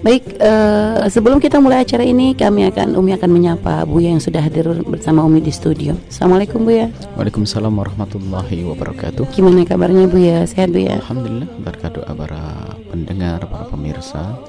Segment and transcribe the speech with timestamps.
[0.00, 4.40] Baik, uh, sebelum kita mulai acara ini, kami akan Umi akan menyapa Buya yang sudah
[4.40, 5.92] hadir bersama Umi di studio.
[6.08, 6.88] Assalamualaikum Buya.
[7.20, 9.28] Waalaikumsalam warahmatullahi wabarakatuh.
[9.28, 10.48] Gimana kabarnya Buya?
[10.48, 11.04] Sehat Buya?
[11.04, 14.40] Alhamdulillah, berkat doa para pendengar, para pemirsa,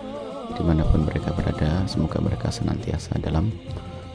[0.55, 3.51] di mana pun mereka berada, semoga mereka senantiasa dalam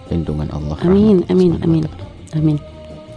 [0.09, 0.81] lindungan Allah.
[0.89, 1.85] Amin, amin, amin,
[2.33, 2.57] amin.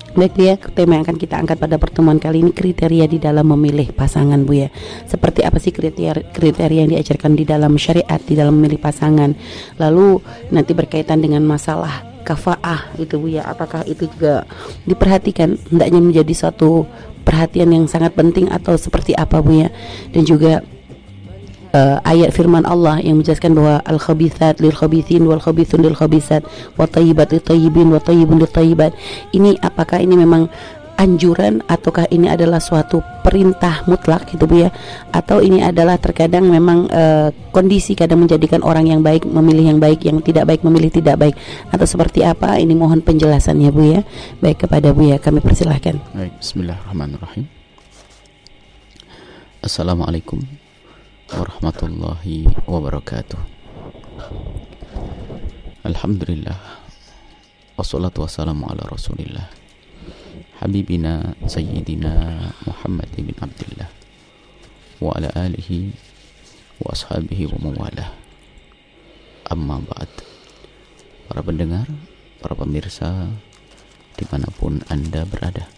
[0.09, 3.93] Baik ya, tema yang akan kita angkat pada pertemuan kali ini kriteria di dalam memilih
[3.93, 4.69] pasangan Bu ya.
[5.05, 9.37] Seperti apa sih kriteria kriteria yang diajarkan di dalam syariat di dalam memilih pasangan.
[9.77, 10.17] Lalu
[10.49, 13.45] nanti berkaitan dengan masalah kafaah itu Bu ya.
[13.45, 14.49] Apakah itu juga
[14.89, 16.89] diperhatikan hendaknya menjadi suatu
[17.21, 19.69] perhatian yang sangat penting atau seperti apa Bu ya.
[20.09, 20.65] Dan juga
[21.73, 26.45] uh, ayat firman Allah yang menjelaskan bahwa al khabithat lil khabithin wal khabithun lil khabisat
[26.77, 28.93] wa tayyibat lil tayyibin wa tayyibun lil tayyibat.
[29.33, 30.49] Ini apakah ini memang
[30.99, 34.69] anjuran ataukah ini adalah suatu perintah mutlak gitu Bu ya?
[35.15, 40.03] Atau ini adalah terkadang memang uh, kondisi kadang menjadikan orang yang baik memilih yang baik
[40.03, 41.35] yang tidak baik memilih tidak baik.
[41.71, 42.59] Atau seperti apa?
[42.59, 44.01] Ini mohon penjelasannya Bu ya.
[44.43, 46.03] Baik kepada Bu ya kami persilahkan.
[46.11, 47.47] Baik bismillahirrahmanirrahim.
[49.59, 50.68] Assalamualaikum
[51.29, 53.37] warahmatullahi wabarakatuh.
[55.85, 56.57] Alhamdulillah.
[57.77, 59.45] Wassalatu wassalamu ala rasulillah.
[60.57, 63.89] Habibina Sayyidina Muhammad bin Abdullah.
[64.97, 65.93] Wa ala alihi
[66.81, 68.09] Wa ashabihi wa mawalah.
[69.53, 70.09] Amma ba'd.
[71.29, 71.85] Para pendengar
[72.41, 73.29] Para pemirsa
[74.17, 75.69] Di mana pun anda berada.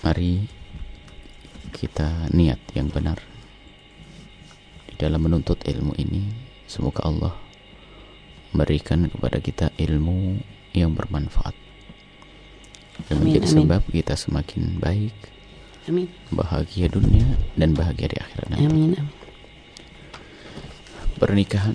[0.00, 0.48] Mari
[1.74, 3.33] kita niat yang benar
[4.94, 6.22] di dalam menuntut ilmu ini
[6.70, 7.34] semoga Allah
[8.54, 10.38] memberikan kepada kita ilmu
[10.70, 11.50] yang bermanfaat
[13.10, 13.58] dan amin, menjadi amin.
[13.58, 15.16] sebab kita semakin baik
[15.90, 16.06] amin.
[16.30, 17.26] bahagia dunia
[17.58, 19.06] dan bahagia di akhirat nanti amin, amin.
[21.18, 21.74] pernikahan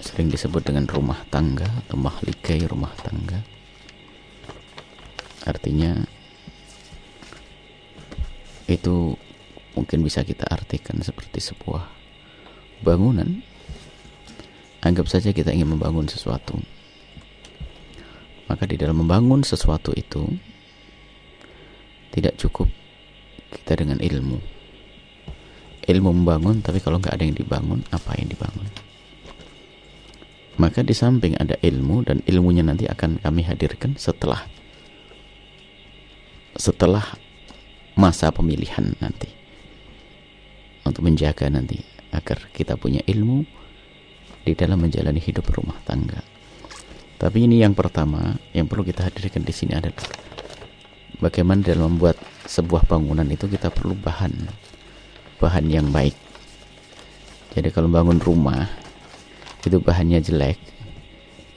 [0.00, 3.44] sering disebut dengan rumah tangga atau mahligai rumah tangga
[5.44, 6.08] artinya
[8.64, 9.20] itu
[9.76, 11.84] mungkin bisa kita artikan seperti sebuah
[12.80, 13.44] bangunan.
[14.80, 16.56] Anggap saja kita ingin membangun sesuatu.
[18.48, 20.24] Maka di dalam membangun sesuatu itu
[22.16, 22.72] tidak cukup
[23.52, 24.40] kita dengan ilmu.
[25.86, 28.66] Ilmu membangun tapi kalau nggak ada yang dibangun apa yang dibangun?
[30.56, 34.48] Maka di samping ada ilmu dan ilmunya nanti akan kami hadirkan setelah
[36.56, 37.04] setelah
[37.92, 39.35] masa pemilihan nanti
[40.86, 41.82] untuk menjaga nanti
[42.14, 43.42] agar kita punya ilmu
[44.46, 46.22] di dalam menjalani hidup rumah tangga.
[47.16, 50.06] Tapi ini yang pertama yang perlu kita hadirkan di sini adalah
[51.18, 54.32] bagaimana dalam membuat sebuah bangunan itu kita perlu bahan
[55.42, 56.14] bahan yang baik.
[57.56, 58.68] Jadi kalau bangun rumah
[59.64, 60.60] itu bahannya jelek,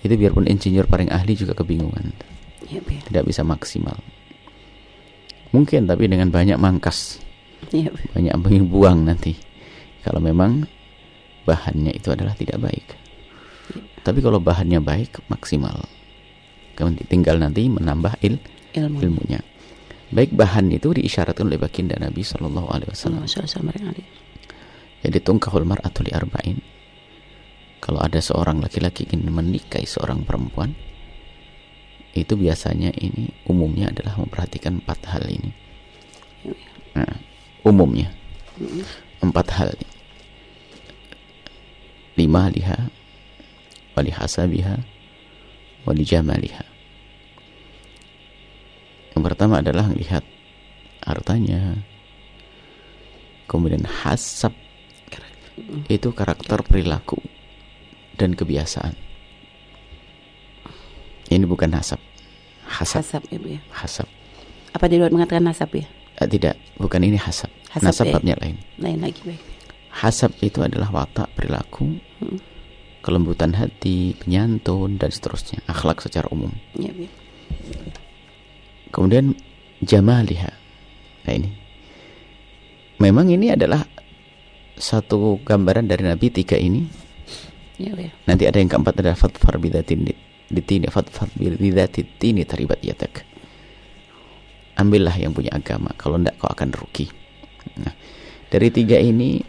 [0.01, 2.09] itu biarpun insinyur paling ahli juga kebingungan,
[2.65, 3.99] ya, tidak bisa maksimal.
[5.51, 7.19] Mungkin tapi dengan banyak mangkas
[7.71, 7.93] yeah.
[8.15, 8.35] banyak
[8.67, 9.35] buang nanti.
[10.03, 10.65] Kalau memang
[11.43, 12.87] bahannya itu adalah tidak baik.
[13.69, 13.85] Yeah.
[14.01, 15.85] tapi kalau bahannya baik maksimal.
[17.11, 18.39] Tinggal nanti menambah il
[18.71, 19.03] Ilmu.
[19.03, 19.43] ilmunya.
[20.09, 23.27] Baik bahan itu diisyaratkan oleh baginda Nabi Shallallahu Alaihi Wasallam.
[24.99, 26.57] Jadi tungkahul mar'atu li arba'in.
[27.79, 30.75] Kalau ada seorang laki-laki ingin menikahi seorang perempuan
[32.17, 35.51] itu biasanya ini umumnya adalah memperhatikan empat hal ini.
[36.43, 36.55] Iya.
[36.97, 37.15] nah,
[37.63, 38.11] umumnya.
[39.19, 39.71] Empat hal.
[42.19, 42.91] Lima liha
[43.95, 44.75] wali hasabiha
[45.87, 46.65] wali jamaliha.
[49.15, 50.23] Yang pertama adalah melihat
[51.03, 51.83] hartanya.
[53.49, 54.53] Kemudian hasab.
[55.91, 57.19] Itu karakter perilaku
[58.15, 58.95] dan kebiasaan.
[61.29, 61.99] Ini bukan hasab.
[62.63, 63.03] Hasab.
[63.03, 63.59] Hasab, ya, ya.
[63.75, 64.07] hasab.
[64.69, 65.85] apa di luar mengatakan hasab ya
[66.19, 67.47] Uh, tidak, bukan ini hasab.
[67.71, 68.13] hasab Nasab ya.
[68.19, 68.59] babnya lain.
[68.75, 69.41] Lain lagi baik.
[69.89, 72.39] Hasab itu adalah watak perilaku, hmm.
[72.99, 76.51] kelembutan hati, penyantun dan seterusnya, akhlak secara umum.
[76.75, 77.09] Ya, ya.
[78.91, 79.33] Kemudian
[79.79, 80.51] jamaliha.
[81.25, 81.49] Nah ini.
[82.99, 83.87] Memang ini adalah
[84.75, 86.83] satu gambaran dari Nabi tiga ini.
[87.79, 88.11] Ya, ya.
[88.27, 90.03] Nanti ada yang keempat adalah fatfar bidatin
[90.49, 93.23] ditini fatfar bidatin taribat yatak
[94.79, 97.11] ambillah yang punya agama kalau tidak kau akan rugi
[97.83, 97.91] nah,
[98.47, 99.43] dari tiga ini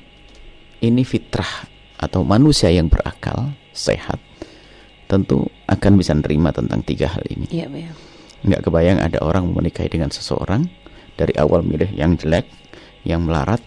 [0.83, 4.19] ini fitrah atau manusia yang berakal sehat
[5.07, 7.95] tentu akan bisa nerima tentang tiga hal ini ya, ya.
[8.43, 10.67] nggak kebayang ada orang menikahi dengan seseorang
[11.15, 12.49] dari awal milih yang jelek
[13.05, 13.61] yang melarat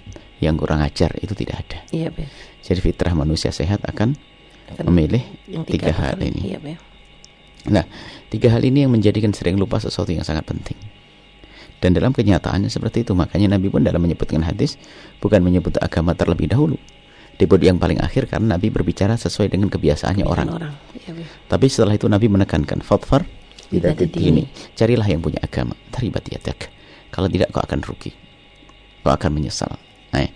[0.44, 1.80] yang kurang ajar itu tidak ada.
[1.96, 2.28] Iya, Be.
[2.60, 4.16] Jadi fitrah manusia sehat akan
[4.84, 6.54] memilih yang tiga apa hal ini.
[6.54, 6.74] Iya, Be.
[7.72, 7.88] Nah,
[8.28, 10.76] tiga hal ini yang menjadikan sering lupa sesuatu yang sangat penting.
[11.84, 13.12] Dan dalam kenyataannya seperti itu.
[13.12, 14.80] Makanya Nabi pun dalam menyebutkan hadis
[15.20, 16.80] bukan menyebut agama terlebih dahulu.
[17.36, 20.48] Disebut yang paling akhir karena Nabi berbicara sesuai dengan kebiasaannya orang.
[20.48, 20.74] orang.
[20.96, 21.28] Iya, Be.
[21.52, 23.28] Tapi setelah itu Nabi menekankan fatfar
[24.32, 24.48] ini.
[24.78, 25.76] Carilah yang punya agama.
[25.92, 26.72] Taribat yadak.
[27.12, 28.16] Kalau tidak kau akan rugi.
[29.04, 29.76] Kau akan menyesal.
[30.14, 30.30] Nah,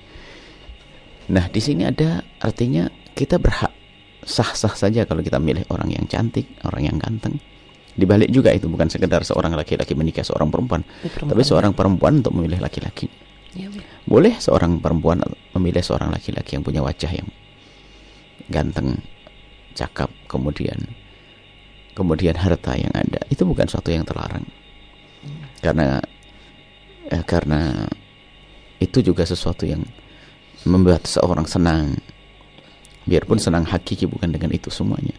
[1.32, 3.72] nah di sini ada artinya kita berhak
[4.28, 7.40] sah-sah saja kalau kita milih orang yang cantik, orang yang ganteng.
[7.98, 11.30] Dibalik juga itu bukan sekedar seorang laki-laki menikah seorang perempuan, perempuan.
[11.34, 13.10] tapi seorang perempuan untuk memilih laki-laki.
[13.58, 13.74] Iya.
[14.06, 15.26] Boleh seorang perempuan
[15.58, 17.26] memilih seorang laki-laki yang punya wajah yang
[18.54, 19.02] ganteng,
[19.74, 20.78] cakap, kemudian
[21.98, 23.26] kemudian harta yang ada.
[23.34, 24.46] Itu bukan suatu yang terlarang.
[25.58, 25.98] Karena
[27.10, 27.90] eh, karena
[28.78, 29.82] itu juga sesuatu yang
[30.70, 31.98] membuat seorang senang.
[33.10, 35.18] Biarpun senang hakiki bukan dengan itu semuanya.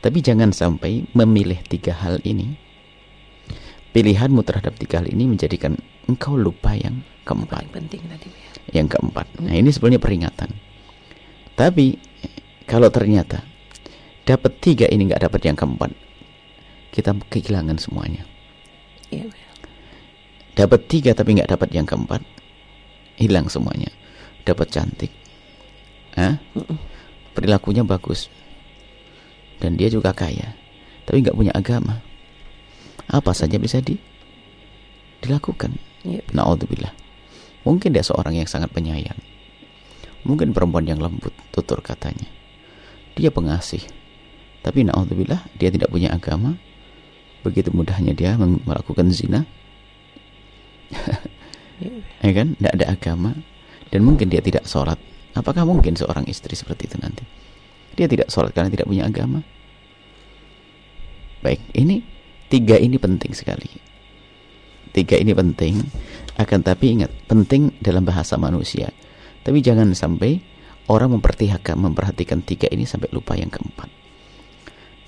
[0.00, 2.56] Tapi jangan sampai memilih tiga hal ini
[3.90, 5.76] pilihanmu terhadap tiga hal ini menjadikan
[6.06, 8.74] engkau lupa yang keempat Paling penting tadi, Be.
[8.74, 9.26] yang keempat.
[9.44, 10.50] Nah, ini sebenarnya peringatan.
[11.54, 12.00] Tapi
[12.64, 13.44] kalau ternyata
[14.24, 15.90] dapat tiga ini nggak dapat yang keempat,
[16.94, 18.24] kita kehilangan semuanya.
[19.12, 19.38] Iya, Be.
[20.56, 22.22] Dapat tiga tapi nggak dapat yang keempat,
[23.20, 23.92] hilang semuanya.
[24.40, 25.12] Dapat cantik,
[26.16, 26.40] Hah?
[26.56, 26.78] Mm-mm.
[27.36, 28.32] perilakunya bagus,
[29.60, 30.56] dan dia juga kaya,
[31.04, 32.00] tapi nggak punya agama.
[33.10, 34.00] Apa saja bisa di
[35.20, 35.76] dilakukan.
[36.02, 36.32] Iya, Be.
[36.32, 36.96] Naudzubillah.
[37.68, 39.20] Mungkin dia seorang yang sangat penyayang.
[40.24, 42.28] Mungkin perempuan yang lembut, tutur katanya.
[43.16, 43.84] Dia pengasih.
[44.64, 46.56] Tapi naudzubillah, dia tidak punya agama.
[47.44, 49.44] Begitu mudahnya dia melakukan zina,
[51.80, 52.48] Iya, ya kan?
[52.60, 53.32] Tidak ada agama.
[53.88, 55.00] Dan mungkin dia tidak sholat.
[55.32, 57.24] Apakah mungkin seorang istri seperti itu nanti?
[57.94, 59.42] Dia tidak sholat karena tidak punya agama.
[61.40, 62.04] Baik, ini
[62.52, 63.70] tiga ini penting sekali.
[64.90, 65.80] Tiga ini penting,
[66.36, 68.90] akan tapi ingat penting dalam bahasa manusia.
[69.40, 70.42] Tapi jangan sampai
[70.90, 73.88] orang memperhatikan memperhatikan tiga ini sampai lupa yang keempat.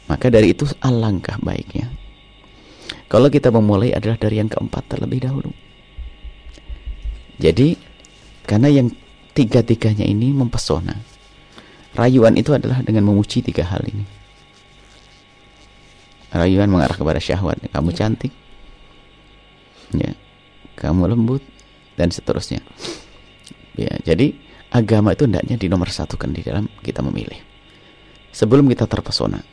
[0.07, 1.91] Maka dari itu alangkah baiknya.
[3.11, 5.53] Kalau kita memulai adalah dari yang keempat terlebih dahulu.
[7.37, 7.77] Jadi
[8.47, 8.89] karena yang
[9.37, 11.12] tiga-tiganya ini mempesona.
[11.93, 14.05] Rayuan itu adalah dengan memuji tiga hal ini.
[16.33, 17.61] Rayuan mengarah kepada syahwat.
[17.69, 18.33] Kamu cantik,
[19.93, 20.17] ya,
[20.81, 21.45] kamu lembut,
[22.01, 22.65] dan seterusnya.
[23.77, 24.33] Ya, jadi
[24.73, 27.37] agama itu hendaknya di nomor satukan di dalam kita memilih.
[28.33, 29.45] Sebelum kita terpesona,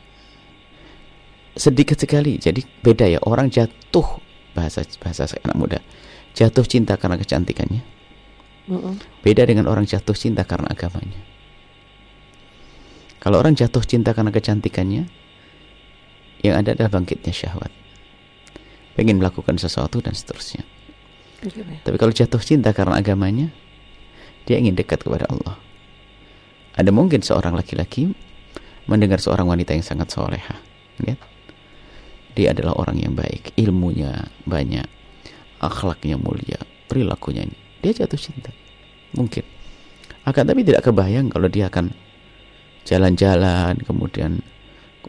[1.52, 2.40] sedikit sekali.
[2.40, 4.24] Jadi beda ya orang jatuh
[4.56, 5.78] bahasa bahasa anak muda
[6.34, 7.82] jatuh cinta karena kecantikannya.
[9.20, 11.18] Beda dengan orang jatuh cinta karena agamanya.
[13.20, 15.04] Kalau orang jatuh cinta karena kecantikannya,
[16.40, 17.68] yang ada adalah bangkitnya syahwat.
[18.96, 20.64] Pengen melakukan sesuatu dan seterusnya.
[21.44, 21.84] Iya, Be.
[21.84, 23.52] Tapi kalau jatuh cinta karena agamanya,
[24.48, 25.56] dia ingin dekat kepada Allah.
[26.80, 28.12] Ada mungkin seorang laki-laki
[28.88, 30.56] mendengar seorang wanita yang sangat soleha.
[31.04, 31.20] Lihat.
[32.36, 34.86] Dia adalah orang yang baik, ilmunya banyak,
[35.60, 37.58] akhlaknya mulia, perilakunya ini.
[37.84, 38.48] Dia jatuh cinta.
[39.12, 39.44] Mungkin.
[40.24, 41.92] Akan tapi tidak kebayang kalau dia akan
[42.86, 44.40] jalan-jalan, kemudian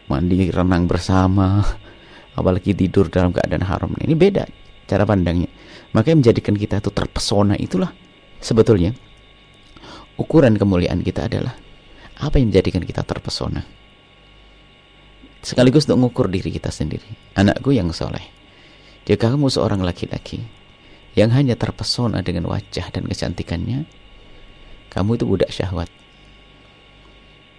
[0.08, 1.64] mandi renang bersama,
[2.38, 3.92] apalagi tidur dalam keadaan haram.
[3.96, 4.44] Ini beda
[4.88, 5.48] cara pandangnya.
[5.92, 7.92] Makanya menjadikan kita itu terpesona itulah
[8.40, 8.96] sebetulnya
[10.16, 11.54] ukuran kemuliaan kita adalah
[12.20, 13.64] apa yang menjadikan kita terpesona.
[15.42, 17.34] Sekaligus untuk mengukur diri kita sendiri.
[17.34, 18.22] Anakku yang soleh.
[19.02, 20.38] Jika kamu seorang laki-laki
[21.18, 23.84] yang hanya terpesona dengan wajah dan kecantikannya,
[24.94, 25.90] kamu itu budak syahwat.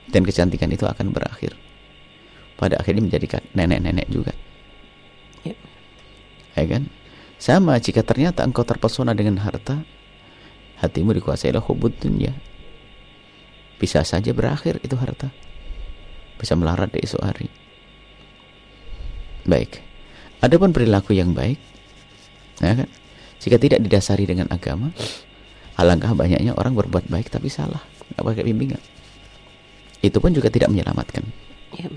[0.10, 1.56] Dan kecantikan itu akan berakhir.
[2.60, 4.34] Pada akhirnya menjadi nenek-nenek juga.
[5.48, 5.58] Yep.
[6.60, 6.84] Ya kan?
[7.40, 9.84] Sama jika ternyata engkau terpesona dengan harta,
[10.80, 12.32] hatimu dikuasai oleh hubud dunia.
[13.80, 15.28] Bisa saja berakhir itu harta.
[16.40, 17.52] Bisa melarat di esok hari.
[19.44, 19.84] Baik.
[20.40, 21.60] Adapun perilaku yang baik,
[22.60, 22.90] ya kan?
[23.44, 24.92] Jika tidak didasari dengan agama,
[25.76, 27.84] alangkah banyaknya orang berbuat baik tapi salah,
[28.16, 28.80] nggak pakai bimbingan.
[30.04, 31.24] Itu pun juga tidak menyelamatkan.
[31.72, 31.88] Be.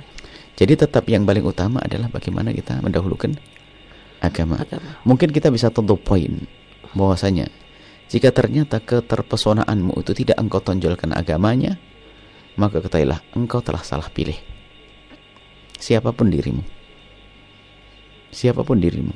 [0.57, 3.37] Jadi tetap yang paling utama adalah bagaimana kita mendahulukan
[4.25, 4.57] agama.
[4.63, 4.89] Agama.
[5.05, 6.49] Mungkin kita bisa tentu poin
[6.97, 7.53] bahwasanya
[8.09, 11.77] jika ternyata keterpesonaanmu itu tidak engkau tonjolkan agamanya,
[12.57, 14.39] maka ketahuilah engkau telah salah pilih.
[15.77, 16.65] Siapa pun dirimu.
[18.33, 19.13] Siapa pun dirimu.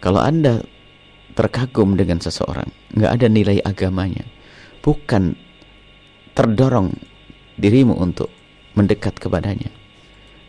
[0.00, 0.64] Kalau Anda
[1.36, 4.24] terkagum dengan seseorang, nggak ada nilai agamanya,
[4.80, 5.36] bukan
[6.32, 6.96] terdorong
[7.58, 8.30] dirimu untuk
[8.74, 9.70] mendekat kepadanya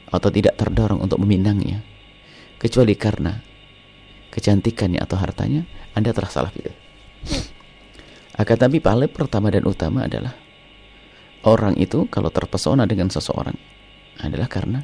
[0.10, 1.82] atau tidak terdorong untuk meminangnya
[2.58, 3.38] kecuali karena
[4.34, 6.76] kecantikannya atau hartanya Anda telah salah pilih.
[8.36, 10.36] Akan tapi paling pertama dan utama adalah
[11.48, 13.56] orang itu kalau terpesona dengan seseorang
[14.20, 14.84] adalah karena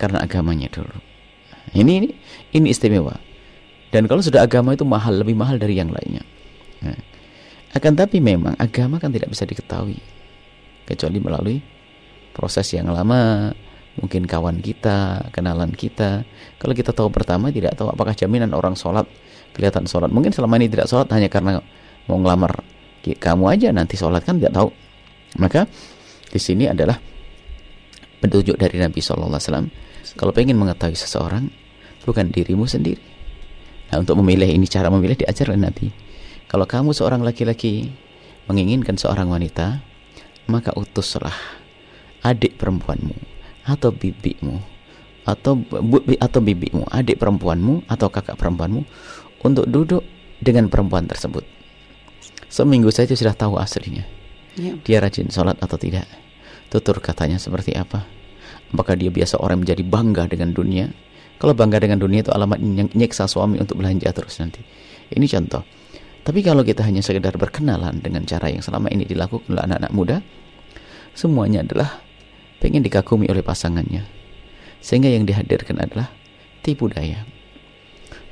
[0.00, 0.96] karena agamanya dulu.
[1.76, 2.08] Ini ini,
[2.56, 3.16] ini istimewa.
[3.92, 6.24] Dan kalau sudah agama itu mahal lebih mahal dari yang lainnya.
[6.82, 6.98] Nah,
[7.74, 9.98] akan tapi memang agama kan tidak bisa diketahui
[10.84, 11.58] kecuali melalui
[12.34, 13.52] proses yang lama
[13.98, 16.26] mungkin kawan kita kenalan kita.
[16.58, 19.06] Kalau kita tahu pertama tidak tahu apakah jaminan orang sholat
[19.54, 20.10] kelihatan sholat.
[20.10, 21.62] Mungkin selama ini tidak sholat hanya karena
[22.10, 22.60] mau ngelamar
[23.04, 24.68] kamu aja nanti sholat kan tidak tahu.
[25.38, 25.66] Maka
[26.30, 26.98] di sini adalah
[28.18, 29.68] petunjuk dari Nabi Shallallahu Alaihi Wasallam.
[30.14, 31.44] Kalau pengen mengetahui seseorang
[32.02, 33.02] bukan dirimu sendiri.
[33.92, 35.86] Nah untuk memilih ini cara memilih diajar oleh Nabi.
[36.48, 37.90] Kalau kamu seorang laki-laki
[38.46, 39.80] menginginkan seorang wanita,
[40.50, 41.34] maka utuslah
[42.24, 43.16] adik perempuanmu
[43.64, 44.74] atau bibimu
[45.24, 48.84] atau bu, atau bibimu, adik perempuanmu atau kakak perempuanmu
[49.40, 50.04] untuk duduk
[50.40, 51.44] dengan perempuan tersebut.
[52.52, 54.04] Seminggu saja sudah tahu aslinya.
[54.54, 54.76] Ya.
[54.84, 56.06] Dia rajin sholat atau tidak.
[56.68, 58.04] Tutur katanya seperti apa.
[58.70, 60.92] Apakah dia biasa orang menjadi bangga dengan dunia?
[61.40, 62.60] Kalau bangga dengan dunia itu alamat
[62.94, 64.62] nyeksa suami untuk belanja terus nanti.
[65.10, 65.64] Ini contoh.
[66.24, 70.16] Tapi kalau kita hanya sekedar berkenalan dengan cara yang selama ini dilakukan oleh anak-anak muda,
[71.12, 72.00] semuanya adalah
[72.64, 74.08] pengen dikagumi oleh pasangannya.
[74.80, 76.08] Sehingga yang dihadirkan adalah
[76.64, 77.28] tipu daya.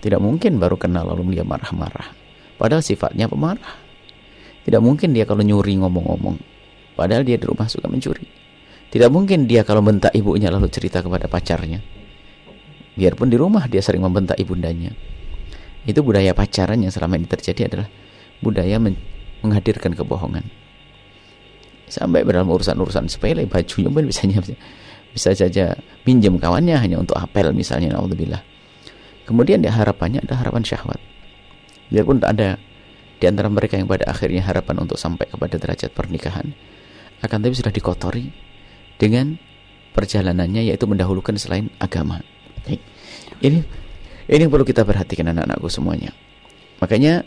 [0.01, 2.17] Tidak mungkin baru kenal lalu dia marah-marah.
[2.57, 3.77] Padahal sifatnya pemarah.
[4.65, 6.41] Tidak mungkin dia kalau nyuri ngomong-ngomong.
[6.97, 8.25] Padahal dia di rumah suka mencuri.
[8.89, 11.81] Tidak mungkin dia kalau bentak ibunya lalu cerita kepada pacarnya.
[12.97, 14.93] Biarpun di rumah dia sering membentak ibundanya.
[15.83, 17.89] Itu budaya pacaran yang selama ini terjadi adalah
[18.39, 18.95] budaya men
[19.43, 20.47] menghadirkan kebohongan.
[21.91, 24.25] Sampai dalam urusan-urusan sepele, bajunya pun bisa
[25.13, 28.41] bisa saja pinjam kawannya hanya untuk apel misalnya, naudzubillah.
[29.27, 30.99] Kemudian dia harapannya ada harapan syahwat.
[31.93, 32.57] Biarpun ada
[33.21, 36.57] di antara mereka yang pada akhirnya harapan untuk sampai kepada derajat pernikahan,
[37.21, 38.33] akan tapi sudah dikotori
[38.97, 39.37] dengan
[39.93, 42.25] perjalanannya yaitu mendahulukan selain agama.
[43.43, 43.82] Ini
[44.33, 46.17] ini yang perlu kita perhatikan anak-anakku semuanya.
[46.81, 47.21] Makanya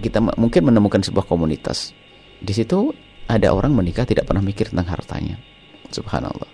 [0.00, 1.92] kita mungkin menemukan sebuah komunitas.
[2.40, 2.96] Di situ
[3.28, 5.36] ada orang menikah tidak pernah mikir tentang hartanya.
[5.92, 6.48] Subhanallah.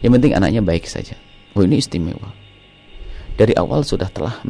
[0.00, 1.20] Yang penting anaknya baik saja.
[1.52, 2.32] Oh ini istimewa.
[3.36, 4.40] Dari awal sudah telah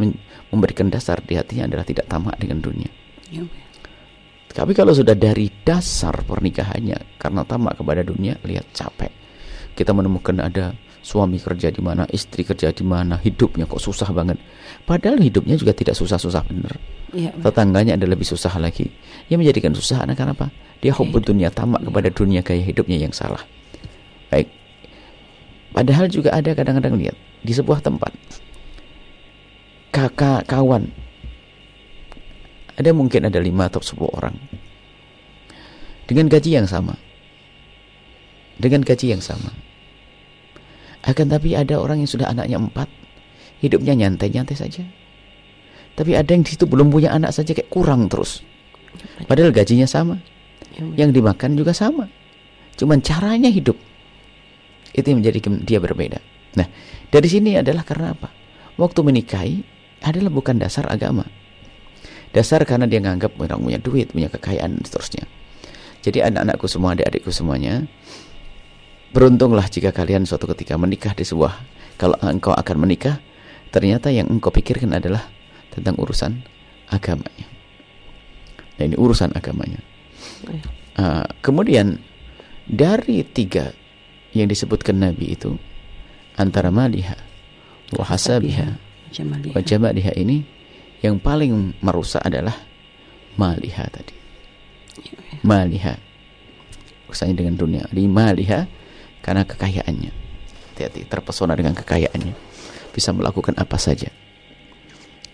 [0.51, 2.91] memberikan dasar di hatinya adalah tidak tamak dengan dunia.
[3.31, 3.47] Ya,
[4.51, 9.11] Tapi kalau sudah dari dasar pernikahannya karena tamak kepada dunia, lihat capek.
[9.79, 14.37] Kita menemukan ada suami kerja di mana, istri kerja di mana, hidupnya kok susah banget.
[14.85, 16.77] Padahal hidupnya juga tidak susah-susah benar.
[17.17, 18.93] Ya, Tetangganya ada lebih susah lagi.
[19.33, 20.53] Yang menjadikan susah anak apa?
[20.81, 23.43] Dia hobi dunia tamak kepada dunia gaya hidupnya yang salah.
[24.33, 24.49] Baik.
[25.71, 28.13] Padahal juga ada kadang-kadang lihat di sebuah tempat
[29.91, 30.93] kakak kawan
[32.77, 34.37] ada mungkin ada lima atau sepuluh orang
[36.05, 36.95] dengan gaji yang sama
[38.61, 39.51] dengan gaji yang sama
[41.01, 42.89] akan tapi ada orang yang sudah anaknya empat,
[43.65, 44.85] hidupnya nyantai-nyantai saja.
[45.97, 48.41] Tapi ada yang di situ belum punya anak saja kayak kurang terus.
[49.25, 50.17] Padahal gajinya sama.
[50.77, 52.09] Yang dimakan juga sama.
[52.77, 53.77] Cuman caranya hidup.
[54.97, 56.19] Itu yang menjadikan dia berbeda.
[56.57, 56.67] Nah,
[57.13, 58.29] dari sini adalah karena apa?
[58.81, 59.57] Waktu menikahi
[60.01, 61.29] adalah bukan dasar agama.
[62.31, 65.25] Dasar karena dia nganggap orang punya duit, punya kekayaan dan seterusnya.
[66.01, 67.85] Jadi anak-anakku semua, adik-adikku semuanya,
[69.11, 71.59] Beruntunglah jika kalian suatu ketika menikah di sebuah
[71.99, 73.19] kalau engkau akan menikah
[73.75, 75.27] ternyata yang engkau pikirkan adalah
[75.75, 76.43] tentang urusan
[76.91, 77.47] agamanya.
[78.79, 79.83] Nah ini urusan agamanya.
[80.95, 81.99] Uh, kemudian
[82.71, 83.75] dari tiga
[84.31, 85.59] yang disebutkan Nabi itu
[86.39, 87.19] antara maliha,
[87.95, 88.79] wahasabiha,
[89.55, 90.47] wajamaliha ini
[91.03, 92.55] yang paling merusak adalah
[93.35, 94.15] maliha tadi.
[95.03, 95.41] Iya, iya.
[95.43, 95.95] Maliha.
[97.11, 97.85] Urusannya dengan dunia.
[97.91, 98.71] Di maliha
[99.21, 100.13] karena kekayaannya.
[100.75, 102.35] Hati-hati, terpesona dengan kekayaannya.
[102.91, 104.09] Bisa melakukan apa saja.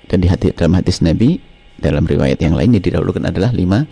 [0.07, 1.39] Dan di hati dalam hadis Nabi,
[1.79, 3.87] dalam riwayat yang lainnya didahulukan adalah lima.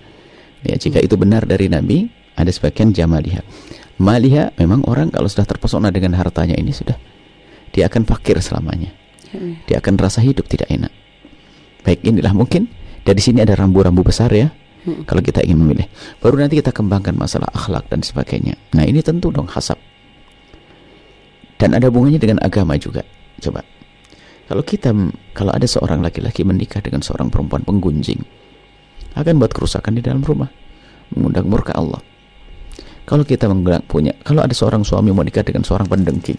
[0.64, 2.08] Ya, jika itu benar dari Nabi,
[2.38, 3.42] ada sebagian jamaliha.
[3.98, 6.98] Maliha memang orang kalau sudah terpesona dengan hartanya ini sudah
[7.70, 8.90] dia akan fakir selamanya.
[9.66, 10.94] Dia akan rasa hidup tidak enak.
[11.82, 12.70] Baik, inilah mungkin
[13.02, 14.54] dari sini ada rambu-rambu besar ya
[14.84, 15.08] hmm.
[15.08, 15.88] kalau kita ingin memilih.
[16.20, 18.54] Baru nanti kita kembangkan masalah akhlak dan sebagainya.
[18.76, 19.76] Nah ini tentu dong hasab.
[21.58, 23.00] Dan ada hubungannya dengan agama juga.
[23.40, 23.64] Coba.
[24.44, 24.92] Kalau kita,
[25.32, 28.20] kalau ada seorang laki-laki menikah dengan seorang perempuan penggunjing,
[29.16, 30.50] akan buat kerusakan di dalam rumah.
[31.14, 32.00] mengundang murka Allah.
[33.04, 36.34] Kalau kita mengundang punya, kalau ada seorang suami mau nikah dengan seorang pendengki,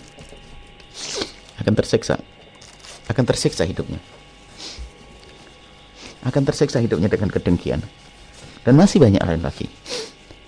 [1.61, 2.17] akan tersiksa,
[3.07, 4.01] akan tersiksa hidupnya,
[6.25, 7.79] akan tersiksa hidupnya dengan kedengkian,
[8.65, 9.69] dan masih banyak lain lagi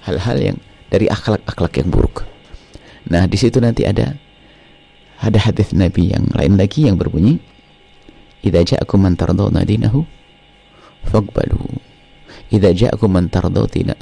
[0.10, 0.58] hal-hal yang
[0.90, 2.26] dari akhlak-akhlak yang buruk.
[3.08, 4.18] Nah, di situ nanti ada
[5.22, 7.38] ada hadis Nabi yang lain lagi yang berbunyi,
[8.42, 10.04] "Idza ja'akum man tardawna dinahu
[11.08, 11.62] faqbalu."
[12.48, 13.96] Idza ja'akum man tardawna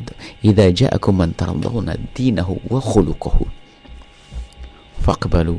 [0.45, 3.50] idza ja'akum man tardawna dinahu wa khuluquhu
[5.01, 5.57] faqbalu.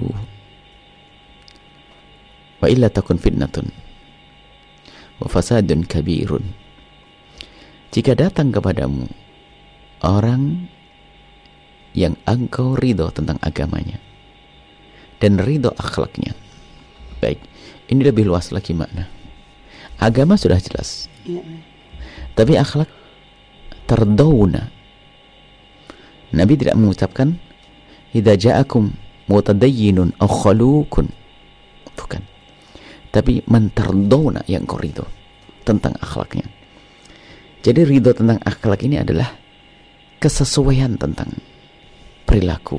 [2.62, 3.66] Wa illa takun fitnatun
[5.18, 6.65] wa fasadun kabirun.
[7.96, 9.08] Jika datang kepadamu
[10.04, 10.68] orang
[11.96, 13.96] yang engkau ridho tentang agamanya
[15.16, 16.36] dan ridho akhlaknya.
[17.24, 17.40] Baik,
[17.88, 19.08] ini lebih luas lagi makna.
[19.96, 21.08] Agama sudah jelas.
[21.24, 21.40] Ya.
[22.36, 22.92] Tapi akhlak
[23.88, 24.68] terdawuna.
[26.36, 27.40] Nabi tidak mengucapkan
[28.12, 28.92] idza ja'akum
[29.24, 31.08] mutadayyinun aw khalukun.
[31.96, 32.20] Bukan.
[33.08, 35.08] Tapi mentardawna yang kau ridho
[35.64, 36.55] tentang akhlaknya.
[37.66, 39.26] Jadi ridho tentang akhlak ini adalah
[40.22, 41.34] kesesuaian tentang
[42.22, 42.78] perilaku.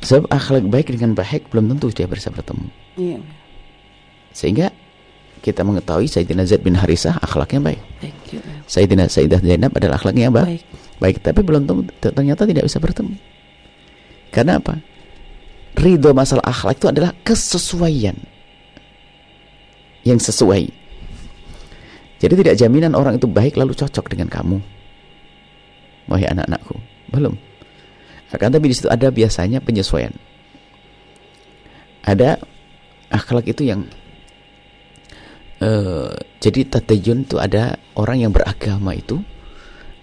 [0.00, 2.64] Sebab akhlak baik dengan baik belum tentu dia bisa bertemu.
[2.96, 3.20] Iya.
[4.32, 4.72] Sehingga
[5.44, 7.80] kita mengetahui Sayyidina Zaid bin Harisah akhlaknya baik.
[8.64, 10.64] Sayyidina Sayyidah Zainab adalah akhlaknya yang baik.
[10.96, 13.20] Baik, tapi belum tentu ternyata tidak bisa bertemu.
[14.32, 14.80] Karena apa?
[15.76, 18.16] Ridho masalah akhlak itu adalah kesesuaian.
[20.08, 20.85] Yang sesuai.
[22.26, 24.58] Jadi tidak jaminan orang itu baik lalu cocok dengan kamu
[26.10, 26.74] wahai anak-anakku.
[27.10, 27.34] Belum.
[28.34, 30.14] Akan tapi di situ ada biasanya penyesuaian.
[32.02, 32.38] Ada
[33.10, 33.86] akhlak itu yang
[35.62, 36.10] uh,
[36.42, 39.22] jadi tatayun itu ada orang yang beragama itu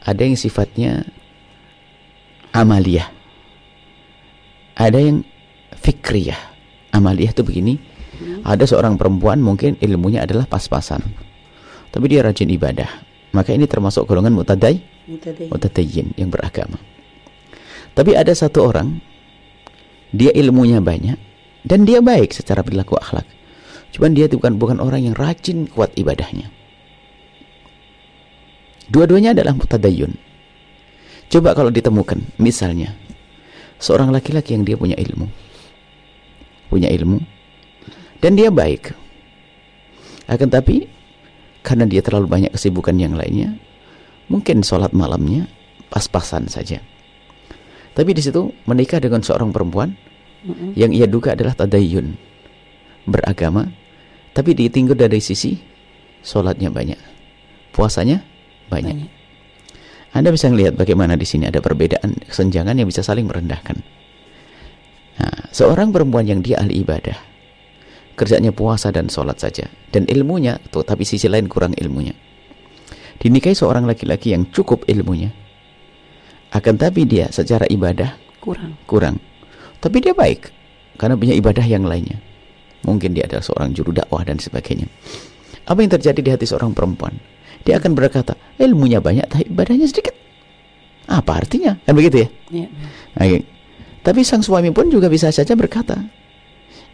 [0.04, 1.08] ada yang sifatnya
[2.52, 3.08] amaliyah.
[4.76, 5.24] Ada yang
[5.80, 6.40] fikriyah.
[6.92, 7.76] Amaliyah itu begini.
[8.44, 11.04] Ada seorang perempuan mungkin ilmunya adalah pas-pasan.
[11.94, 12.90] Tapi dia rajin ibadah.
[13.34, 14.82] Maka ini termasuk golongan mutadai
[15.50, 16.82] mutadayyin yang beragama.
[17.94, 18.98] Tapi ada satu orang
[20.14, 21.18] dia ilmunya banyak
[21.66, 23.26] dan dia baik secara perilaku akhlak.
[23.94, 26.50] Cuman dia bukan bukan orang yang rajin kuat ibadahnya.
[28.90, 30.14] Dua-duanya adalah mutadayyun.
[31.30, 32.94] Coba kalau ditemukan, misalnya
[33.82, 35.26] seorang laki-laki yang dia punya ilmu,
[36.70, 37.22] punya ilmu,
[38.22, 38.94] dan dia baik.
[40.30, 40.93] Akan tapi
[41.64, 43.58] karena dia terlalu banyak kesibukan yang lainnya,
[44.32, 45.52] Mungkin sholat malamnya
[45.92, 46.80] pas-pasan saja.
[47.94, 50.70] Tapi di situ menikah dengan seorang perempuan mm -hmm.
[50.74, 52.16] yang ia duga adalah tadayun,
[53.06, 53.70] beragama,
[54.34, 55.54] tapi ditinggal dari sisi
[56.24, 56.98] sholatnya banyak,
[57.76, 58.24] puasanya
[58.72, 58.96] banyak.
[58.96, 59.12] banyak.
[60.14, 63.82] Anda bisa melihat bagaimana di sini ada perbedaan kesenjangan yang bisa saling merendahkan.
[65.14, 67.18] Nah, seorang perempuan yang dia ahli ibadah,
[68.14, 72.14] kerjanya puasa dan sholat saja, dan ilmunya, tuh, tapi sisi lain kurang ilmunya.
[73.18, 75.32] Dinikahi seorang laki-laki yang cukup ilmunya.
[76.54, 78.78] Akan tapi dia secara ibadah kurang.
[78.86, 79.16] kurang.
[79.82, 80.52] Tapi dia baik
[81.00, 82.20] karena punya ibadah yang lainnya.
[82.84, 84.86] Mungkin dia adalah seorang juru dakwah dan sebagainya.
[85.64, 87.16] Apa yang terjadi di hati seorang perempuan?
[87.64, 90.14] Dia akan berkata ilmunya banyak tapi ibadahnya sedikit.
[91.08, 91.80] Apa artinya?
[91.88, 92.68] Kan begitu ya, ya.
[93.20, 93.44] Okay.
[94.04, 96.00] tapi sang suami pun juga bisa saja berkata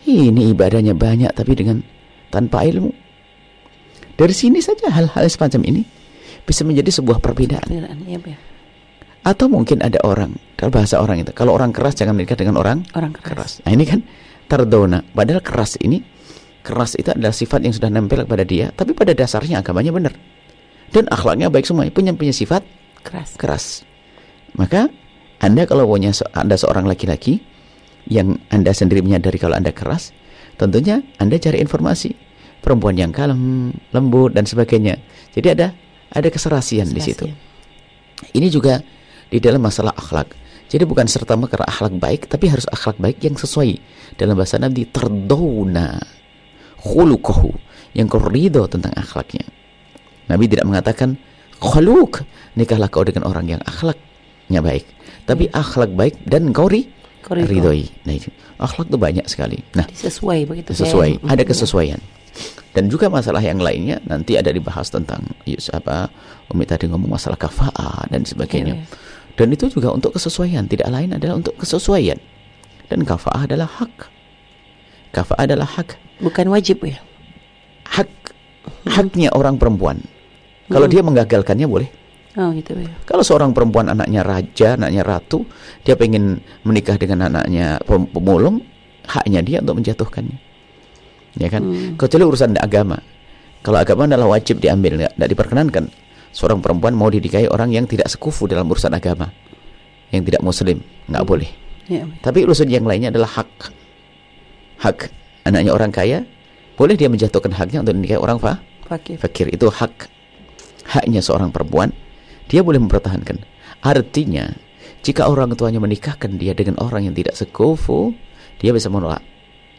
[0.07, 1.83] ini ibadahnya banyak tapi dengan
[2.29, 2.91] tanpa ilmu
[4.19, 5.81] dari sini saja hal-hal semacam ini
[6.43, 7.63] bisa menjadi sebuah perbedaan.
[7.71, 8.37] ya, ya.
[9.23, 12.83] Atau mungkin ada orang, kalau bahasa orang itu, kalau orang keras jangan menikah dengan orang,
[12.99, 13.61] orang keras.
[13.61, 13.67] keras.
[13.67, 14.03] Nah ini kan
[14.51, 16.03] tardona, padahal keras ini,
[16.59, 20.13] keras itu adalah sifat yang sudah nempel kepada dia, tapi pada dasarnya agamanya benar.
[20.91, 22.65] Dan akhlaknya baik semua, punya punya sifat
[23.05, 23.39] keras.
[23.39, 23.65] keras.
[24.57, 24.91] Maka
[25.39, 27.39] Anda kalau punya Anda seorang laki-laki
[28.09, 30.11] yang Anda sendiri menyadari kalau Anda keras,
[30.57, 32.17] tentunya Anda cari informasi
[32.59, 34.99] perempuan yang kalem, lembut dan sebagainya.
[35.31, 35.67] Jadi ada
[36.09, 37.29] ada keserasian, di situ.
[38.33, 38.81] Ini juga
[39.29, 40.35] di dalam masalah akhlak.
[40.69, 43.77] Jadi bukan serta merta akhlak baik, tapi harus akhlak baik yang sesuai.
[44.17, 45.97] Dalam bahasa Nabi terdona
[46.81, 47.53] khuluquhu
[47.97, 49.45] yang kau ridho tentang akhlaknya.
[50.29, 51.17] Nabi tidak mengatakan
[51.57, 52.21] khuluk
[52.53, 54.85] nikahlah kau dengan orang yang akhlaknya baik,
[55.25, 56.89] tapi akhlak baik dan kau ri
[57.35, 57.85] ridhoi.
[58.07, 59.57] Nah itu akhlak itu banyak sekali.
[59.77, 60.71] Nah sesuai begitu.
[60.73, 61.99] Sesuai, ada kesesuaian.
[62.69, 66.07] Dan juga masalah yang lainnya nanti ada dibahas tentang yus, apa
[66.53, 68.77] Umi tadi ngomong masalah kafa'ah dan sebagainya.
[68.77, 69.35] Yeah, yeah.
[69.37, 72.19] Dan itu juga untuk kesesuaian, tidak lain adalah untuk kesesuaian.
[72.89, 73.95] Dan kafa'ah adalah hak.
[75.13, 75.97] Kafa'ah adalah hak.
[76.21, 76.99] Bukan wajib ya.
[77.89, 78.09] Hak
[78.85, 80.01] haknya orang perempuan.
[80.69, 80.93] Kalau hmm.
[80.93, 81.89] dia menggagalkannya boleh
[82.37, 82.93] Oh gitu ya.
[83.09, 85.49] Kalau seorang perempuan anaknya raja, anaknya ratu,
[85.81, 88.61] dia pengen menikah dengan anaknya pem- pemulung,
[89.09, 90.37] haknya dia untuk menjatuhkannya.
[91.41, 91.65] Ya kan?
[91.65, 91.97] Hmm.
[91.97, 93.01] Kecuali urusan agama.
[93.65, 95.89] Kalau agama adalah wajib diambil, nggak diperkenankan.
[96.29, 99.33] Seorang perempuan mau dinikahi orang yang tidak sekufu dalam urusan agama,
[100.13, 100.77] yang tidak muslim,
[101.09, 101.49] nggak boleh.
[101.89, 102.05] Ya.
[102.21, 103.49] Tapi urusan yang lainnya adalah hak.
[104.79, 105.09] Hak
[105.49, 106.21] anaknya orang kaya,
[106.77, 109.17] boleh dia menjatuhkan haknya untuk dinikahi orang fa Fakir.
[109.17, 109.47] fakir.
[109.49, 110.07] Itu hak
[110.85, 111.89] haknya seorang perempuan,
[112.49, 113.37] dia boleh mempertahankan.
[113.85, 114.49] Artinya,
[115.05, 118.11] jika orang tuanya menikahkan dia dengan orang yang tidak sekufu,
[118.59, 119.23] dia bisa menolak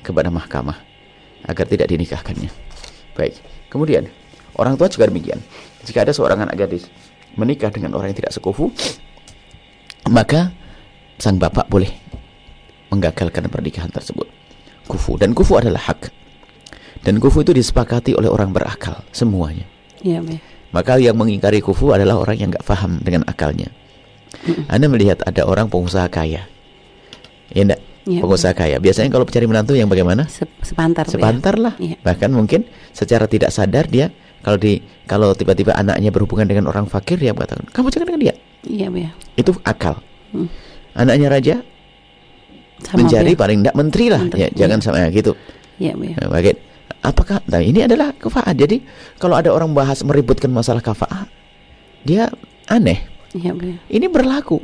[0.01, 0.79] kepada mahkamah
[1.45, 2.49] agar tidak dinikahkannya.
[3.13, 3.37] Baik.
[3.69, 4.09] Kemudian,
[4.57, 5.43] orang tua juga demikian.
[5.85, 6.89] Jika ada seorang anak gadis
[7.37, 8.73] menikah dengan orang yang tidak sekufu,
[10.09, 10.55] maka
[11.21, 11.91] sang bapak boleh
[12.89, 14.27] menggagalkan pernikahan tersebut.
[14.89, 16.11] Kufu dan kufu adalah hak.
[17.01, 19.65] Dan kufu itu disepakati oleh orang berakal semuanya.
[20.03, 20.41] Iya, ya.
[20.71, 23.69] Maka yang mengingkari kufu adalah orang yang nggak paham dengan akalnya.
[24.71, 26.47] Anda melihat ada orang pengusaha kaya.
[27.51, 27.83] Ya enggak?
[28.07, 28.77] Iya, pengusaha kaya.
[28.79, 30.31] Biasanya kalau cari menantu yang bagaimana?
[30.31, 31.15] Se- sepantar, Bu ya.
[31.19, 31.75] Sepantar lah.
[31.77, 31.99] Iya.
[32.01, 34.09] Bahkan mungkin secara tidak sadar dia
[34.41, 38.35] kalau di kalau tiba-tiba anaknya berhubungan dengan orang fakir dia mengatakan, "Kamu jangan dengan dia."
[38.65, 39.11] Iya, ya.
[39.37, 39.99] Itu akal.
[40.31, 40.47] Hmm.
[40.95, 41.55] Anaknya raja
[42.81, 43.39] Sama, mencari ya.
[43.39, 44.21] paling tidak menteri lah.
[44.23, 44.85] Menteri, Ya, jangan iya.
[44.87, 45.33] sama ya, gitu.
[45.77, 46.15] Iya, ya.
[46.25, 46.59] Nah, bagai-
[47.01, 48.55] apakah nah ini adalah kafaat.
[48.57, 48.85] Jadi
[49.17, 51.29] kalau ada orang bahas meributkan masalah kafaat,
[52.05, 52.29] dia
[52.69, 53.05] aneh.
[53.31, 53.55] Ya.
[53.87, 54.59] Ini berlaku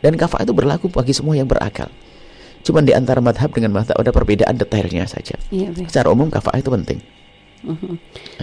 [0.00, 1.92] dan kafaat itu berlaku bagi semua yang berakal.
[2.66, 5.38] Cuman di antara madhab dengan madhab ada perbedaan detailnya saja.
[5.54, 5.70] Ya.
[5.70, 6.98] Secara umum kafaat itu penting.
[7.66, 7.94] Mhm.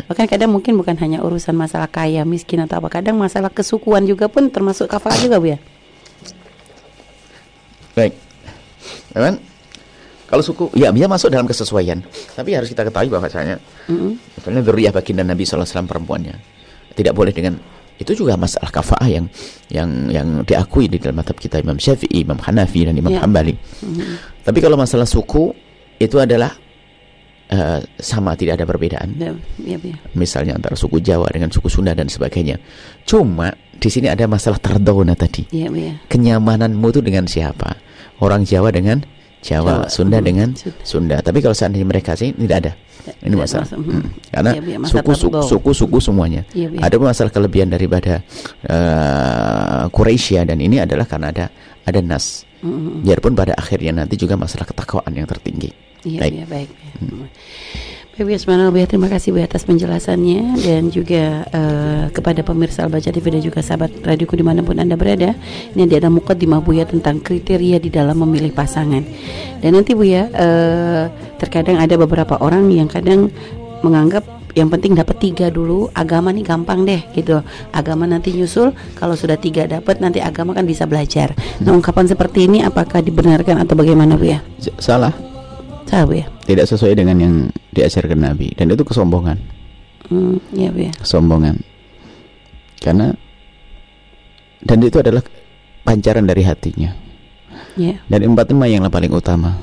[0.10, 3.00] Bahkan kadang mungkin bukan hanya urusan masalah kaya, miskin atau apa.
[3.00, 5.60] Kadang masalah kesukuan juga pun termasuk kafaat juga, Bu ya.
[7.94, 8.14] Baik.
[9.14, 9.38] Memang
[10.34, 12.02] kalau suku ya dia masuk dalam kesesuaian.
[12.34, 14.42] Tapi harus kita ketahui bahwasanya Mhm.
[14.42, 16.36] misalnya baginda Nabi wasallam perempuannya
[16.98, 17.54] tidak boleh dengan
[18.02, 19.26] itu juga masalah kafaah yang
[19.70, 23.22] yang yang diakui di dalam madhab kita Imam Syafi'i, Imam Hanafi dan Imam Ya.
[23.22, 23.54] Hambali.
[23.54, 24.42] Mhm.
[24.42, 25.54] Tapi kalau masalah suku
[26.02, 26.50] itu adalah
[27.54, 29.14] eh, sama tidak ada perbedaan.
[29.62, 29.98] Iya, Bu ya.
[30.18, 32.58] Misalnya antara suku Jawa dengan suku Sunda dan sebagainya.
[33.06, 35.46] Cuma di sini ada masalah terdona tadi.
[35.70, 35.94] Bu ya.
[36.10, 37.78] Kenyamananmu itu dengan siapa?
[38.26, 39.06] Orang Jawa dengan
[39.44, 39.92] Jawa, Jawa.
[39.92, 40.50] Sunda Hmm, dengan
[40.82, 41.20] Sunda.
[41.20, 42.72] Tapi kalau seandainya mereka sih tidak ada.
[43.04, 43.68] Ini Tidak masalah.
[43.68, 43.84] hmm.
[43.84, 44.04] Hmm.
[44.32, 45.50] Karena Iya, Bu ya, masalah suku suku, terdona.
[45.52, 46.42] suku suku semuanya.
[46.50, 46.80] Iya, ya.
[46.82, 48.14] Ada masalah kelebihan daripada
[48.66, 51.46] uh, Quraisy dan ini adalah karena ada
[51.84, 52.48] ada nas.
[52.64, 53.04] Mhm.
[53.04, 55.68] Biarpun pada akhirnya nanti juga masalah ketakwaan yang tertinggi.
[56.04, 56.32] Iya, Baik.
[56.34, 56.70] iya, baik.
[57.00, 57.28] Hmm.
[58.14, 63.26] Yasmana, Bu ya, terima kasih Bu atas penjelasannya dan juga eh, kepada pemirsa Albaca TV
[63.26, 65.34] dan juga sahabat radioku di mana pun Anda berada.
[65.74, 69.02] Ini ada mukaddimah Bu ya tentang kriteria di dalam memilih pasangan.
[69.66, 71.10] Dan nanti Bu ya, eh,
[71.42, 73.34] terkadang ada beberapa orang yang kadang
[73.82, 74.22] menganggap
[74.54, 77.42] yang penting dapat tiga dulu agama nih gampang deh gitu
[77.74, 82.46] agama nanti nyusul kalau sudah tiga dapat nanti agama kan bisa belajar nah ungkapan seperti
[82.46, 84.40] ini apakah dibenarkan atau bagaimana bu ya
[84.78, 85.10] Salah,
[85.88, 87.34] bu ya tidak sesuai dengan yang
[87.72, 89.38] diajarkan Nabi dan itu kesombongan,
[90.10, 91.62] hmm, ya ya kesombongan.
[92.84, 93.16] Karena
[94.64, 95.24] dan itu adalah
[95.88, 96.92] pancaran dari hatinya.
[97.80, 99.56] ya Dan empat lima yang paling utama.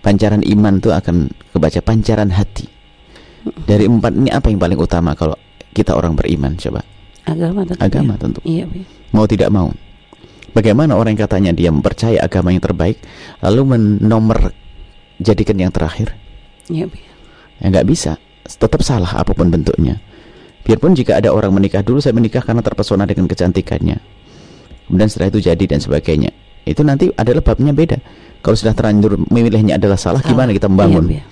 [0.00, 2.64] Pancaran iman itu akan kebaca pancaran hati.
[3.42, 5.34] Dari empat ini apa yang paling utama kalau
[5.74, 6.82] kita orang beriman coba?
[7.30, 8.18] agama tentu Agama ya.
[8.18, 8.40] tentu.
[8.48, 8.86] iya bu ya.
[9.12, 9.68] Mau tidak mau.
[10.50, 12.98] Bagaimana orang yang katanya dia mempercayai agama yang terbaik
[13.38, 14.50] lalu menomor
[15.20, 16.16] jadikan yang terakhir?
[16.66, 16.88] ya.
[17.60, 18.16] Ya nggak bisa.
[18.48, 20.00] Tetap salah apa pun bentuknya.
[20.64, 24.00] Biarpun jika ada orang menikah dulu saya menikah karena terpesona dengan kecantikannya.
[24.88, 26.32] Kemudian setelah itu jadi dan sebagainya.
[26.66, 27.98] Itu nanti adalah babnya beda.
[28.40, 30.32] Kalau sudah terlanjur memilihnya adalah salah, Salah.
[30.32, 31.20] gimana kita membangun?
[31.20, 31.24] Ya.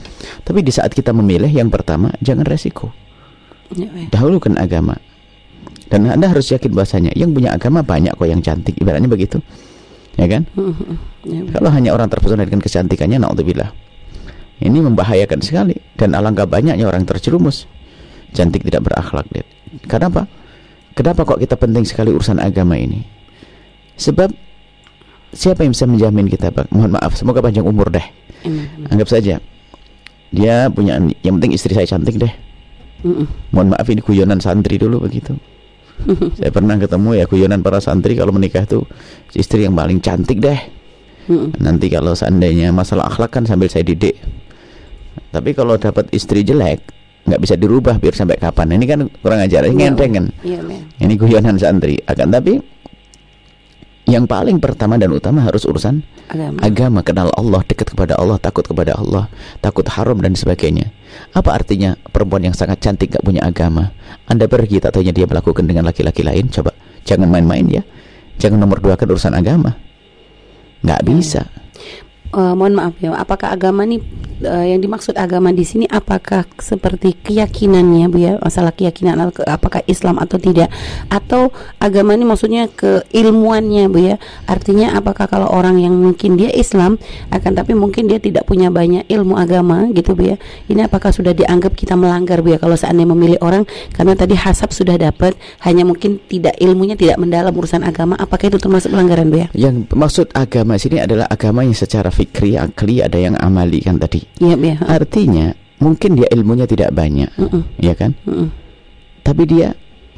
[0.44, 2.92] Tapi di saat kita memilih yang pertama jangan resiko.
[3.72, 3.88] Ya.
[4.12, 4.96] Dahulukan agama.
[5.88, 9.40] Dan Anda harus yakin bahasanya yang punya agama banyak kok yang cantik, ibaratnya begitu.
[10.18, 10.42] Ya kan?
[10.58, 10.98] Hmm, hmm, hmm.
[11.24, 11.50] Iya, Bu.
[11.54, 13.70] Kalau hanya orang terpesona dengan kecantikannya, naudzubillah.
[14.58, 17.70] Ini membahayakan sekali dan alangkah banyaknya orang terjerumus.
[18.34, 19.46] Cantik tidak berakhlak, lihat.
[19.86, 20.26] Kenapa?
[20.98, 23.06] Kenapa kok kita penting sekali urusan agama ini?
[23.94, 24.34] Sebab
[25.30, 26.74] siapa yang bisa menjamin kita, Pak?
[26.74, 28.02] Mohon maaf, semoga panjang umur deh.
[28.90, 29.38] Anggap saja
[30.28, 32.32] dia punya yang penting istri saya cantik deh.
[33.54, 35.32] Mohon maaf ini guyonan santri dulu begitu.
[36.38, 38.86] Saya pernah ketemu ya guyonan para santri kalau menikah tuh
[39.34, 40.60] istri yang paling cantik deh.
[41.28, 41.52] Hmm.
[41.60, 44.16] Nanti kalau seandainya masalah akhlak kan sambil saya didik.
[45.28, 46.80] Tapi kalau dapat istri jelek,
[47.28, 48.80] nggak bisa dirubah biar sampai kapan.
[48.80, 50.26] Ini kan kurang ajar, ini Iya, ngenteng kan.
[50.40, 50.80] Iya, ya.
[51.04, 52.00] Ini guyonan santri.
[52.08, 52.56] Akan tapi
[54.08, 56.00] Yang paling pertama dan utama harus urusan
[56.32, 56.56] Agama.
[56.64, 59.28] agama, kenal Allah, dekat kepada Allah, takut kepada Allah,
[59.60, 60.88] takut haram dan sebagainya.
[61.36, 63.92] Apa artinya perempuan yang sangat cantik gak punya agama?
[64.24, 66.72] Anda pergi tak tanya dia melakukan dengan laki-laki lain, coba
[67.04, 67.82] jangan main-main ya.
[68.40, 69.76] Jangan nomor dua kan urusan agama.
[70.80, 71.42] Nggak bisa.
[72.28, 74.04] Eh, mohon maaf ya, apakah agama nih
[74.44, 80.20] eh, yang dimaksud agama di sini apakah seperti keyakinannya Bu ya, masalah keyakinan apakah Islam
[80.20, 80.68] atau tidak
[81.08, 81.48] atau
[81.80, 84.20] agama ini maksudnya keilmuannya Bu ya.
[84.44, 87.00] Artinya apakah kalau orang yang mungkin dia Islam
[87.32, 90.36] akan tapi mungkin dia tidak punya banyak ilmu agama gitu Bu ya.
[90.68, 93.64] Ini apakah sudah dianggap kita melanggar Bu ya kalau seandainya memilih orang
[93.96, 95.32] karena tadi hasab sudah dapat
[95.64, 99.48] hanya mungkin tidak ilmunya tidak mendalam urusan agama apakah itu termasuk pelanggaran Bu ya?
[99.56, 104.26] Yang maksud agama sini adalah agama yang secara fikri, akli, ada yang amali kan tadi.
[104.42, 104.76] Iya Bu ya.
[104.82, 107.62] Artinya mungkin dia ilmunya tidak banyak, Mm-mm.
[107.78, 108.18] ya kan?
[108.26, 108.50] Mm-mm.
[109.22, 109.70] Tapi dia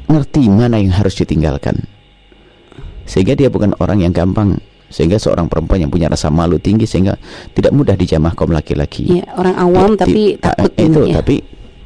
[0.09, 1.85] ngerti mana yang harus ditinggalkan.
[3.05, 4.57] Sehingga dia bukan orang yang gampang
[4.91, 7.15] sehingga seorang perempuan yang punya rasa malu tinggi sehingga
[7.55, 9.07] tidak mudah dijamah kaum laki-laki.
[9.21, 11.15] Iya, orang awam Ya, tapi takut itu ya.
[11.21, 11.35] tapi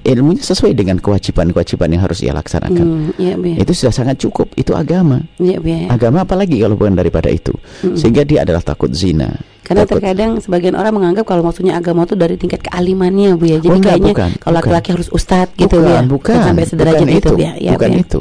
[0.06, 2.86] ilmunya sesuai dengan kewajiban-kewajiban yang harus ia laksanakan.
[2.86, 3.58] Hmm, iya, Bu, ya.
[3.66, 4.54] Itu sudah sangat cukup.
[4.54, 5.26] Itu agama.
[5.42, 5.90] Bu, ya.
[5.90, 7.52] Agama apalagi kalau bukan daripada itu.
[7.82, 9.34] Sehingga dia adalah takut zina.
[9.66, 13.58] Karena takut terkadang sebagian orang menganggap kalau maksudnya agama itu dari tingkat kealimannya, Bu ya.
[13.58, 16.00] Jadi Oh, enggak, kayaknya bukan, kalau laki-laki harus ustadz gitu bukan, ya.
[16.06, 17.54] Bukan, sampai sederajat bukan itu, Bu ya.
[17.58, 18.04] Ya, bukan Bu, ya.
[18.06, 18.20] itu.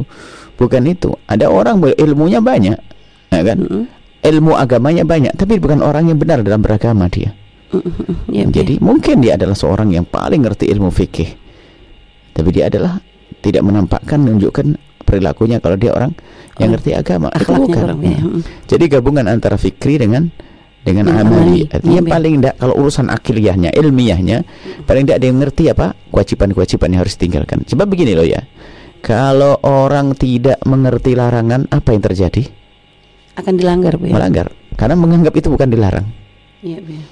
[0.56, 1.10] Bukan itu.
[1.28, 2.78] Ada orang ilmunya banyak,
[3.28, 3.58] ya kan?
[3.60, 3.84] Mm-mm.
[4.24, 7.36] Ilmu agamanya banyak, tapi bukan orang yang benar dalam beragama dia.
[7.76, 8.32] Mm-mm.
[8.32, 8.56] Iya, Bu, ya.
[8.64, 11.43] Jadi mungkin dia adalah seorang yang paling ngerti ilmu fikih.
[12.34, 12.98] Tapi dia adalah
[13.40, 14.66] tidak menampakkan menunjukkan
[15.04, 16.10] perilakunya kalau dia orang
[16.58, 17.28] yang Orang- ngerti agama.
[17.30, 17.76] Itu bukan.
[17.78, 18.18] kurang, Bu, ya.
[18.18, 18.40] Nah, Mm.
[18.66, 20.26] Jadi gabungan antara fikri dengan
[20.84, 21.64] dengan Dengan amali.
[21.64, 24.38] Artinya Iya, paling tidak kalau urusan akiliyahnya, ilmiahnya,
[24.84, 27.58] paling tidak ada yang ngerti apa kewajiban-kewajiban yang harus ditinggalkan.
[27.64, 28.44] Sebab begini loh ya.
[29.00, 32.42] Kalau orang tidak mengerti larangan, apa yang terjadi?
[33.36, 34.16] Akan dilanggar, Bu ya.
[34.16, 34.48] Melanggar.
[34.76, 36.06] Karena menganggap itu bukan dilarang.
[36.60, 37.04] Iya, Bu ya.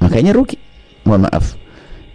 [0.00, 0.56] Makanya rugi.
[1.06, 1.44] Mohon maaf.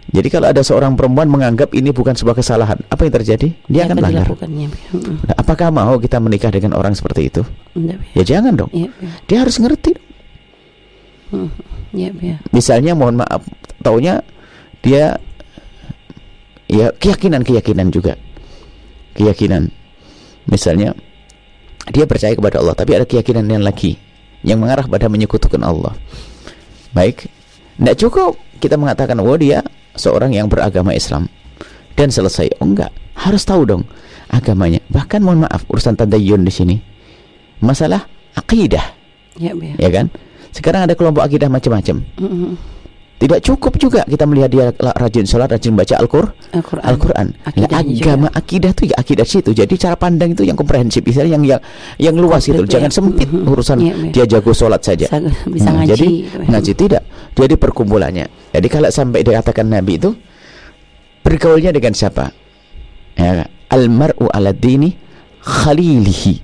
[0.06, 3.48] Jadi kalau ada seorang perempuan menganggap ini bukan sebuah kesalahan, apa yang terjadi?
[3.66, 4.26] Dia akan melanggar.
[4.46, 4.68] ya.
[5.26, 7.42] Nah, apakah mau kita menikah dengan orang seperti itu?
[7.74, 7.98] Ya.
[8.14, 8.70] Ya jangan dong.
[8.70, 8.90] Bu ya.
[9.26, 9.98] Dia harus ngerti.
[11.34, 11.50] Bu
[11.90, 12.38] ya.
[12.54, 13.42] Misalnya mohon maaf,
[13.82, 14.22] taunya
[14.78, 15.18] dia
[16.70, 18.14] ya keyakinan-keyakinan juga.
[19.18, 19.74] Keyakinan.
[20.46, 20.94] Misalnya
[21.90, 23.98] dia percaya kepada Allah, tapi ada keyakinan yang lagi
[24.46, 25.98] yang mengarah pada menyekutukan Allah.
[26.94, 27.26] Baik.
[27.76, 29.60] Tidak cukup kita mengatakan oh dia
[29.96, 31.26] seorang yang beragama Islam
[31.92, 32.60] dan selesai.
[32.60, 33.82] Oh enggak, harus tahu dong
[34.28, 34.80] agamanya.
[34.86, 36.76] Bahkan mohon maaf urusan tadayun di sini.
[37.58, 38.04] Masalah
[38.34, 38.84] akidah,
[39.34, 39.74] Bu ya.
[39.78, 40.06] ya kan?
[40.52, 42.04] Sekarang ada kelompok akidah macam-macam.
[42.16, 42.52] Mm-mm.
[43.16, 46.36] Tidak cukup juga kita melihat dia rajin sholat, rajin baca Al-Qur'an.
[46.52, 46.84] Al-Quran.
[46.84, 47.26] Al-Quran.
[47.32, 48.04] Nah, Akidahnya juga.
[48.12, 49.50] agama akidah itu ya akidah situ.
[49.56, 51.60] Jadi cara pandang itu yang komprehensif, misalnya yang yang
[51.96, 52.60] yang luas itu.
[52.60, 52.96] Komplit, Jangan ya.
[53.00, 53.48] sempit Mhm.
[53.48, 54.10] urusan Iya, iya.
[54.12, 55.08] dia jago sholat saja.
[55.08, 55.90] Bisa, bisa Nah, ngaji.
[55.96, 56.44] Jadi gitu ya.
[56.52, 57.02] ngaji tidak.
[57.36, 58.26] Jadi perkumpulannya.
[58.56, 60.10] Jadi kalau sampai dikatakan Nabi itu
[61.20, 62.32] bergaulnya dengan siapa?
[63.16, 64.96] Ya, almaru ala dini
[65.44, 66.40] khalilihi.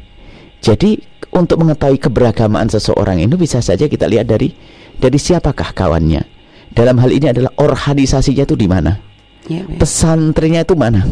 [0.60, 1.00] Jadi
[1.32, 4.52] untuk mengetahui keberagamaan seseorang itu bisa saja kita lihat dari
[5.00, 6.22] dari siapakah kawannya.
[6.72, 8.96] Dalam hal ini adalah organisasinya itu di mana?
[9.44, 9.64] Bu ya.
[9.80, 11.04] Pesantrennya itu mana?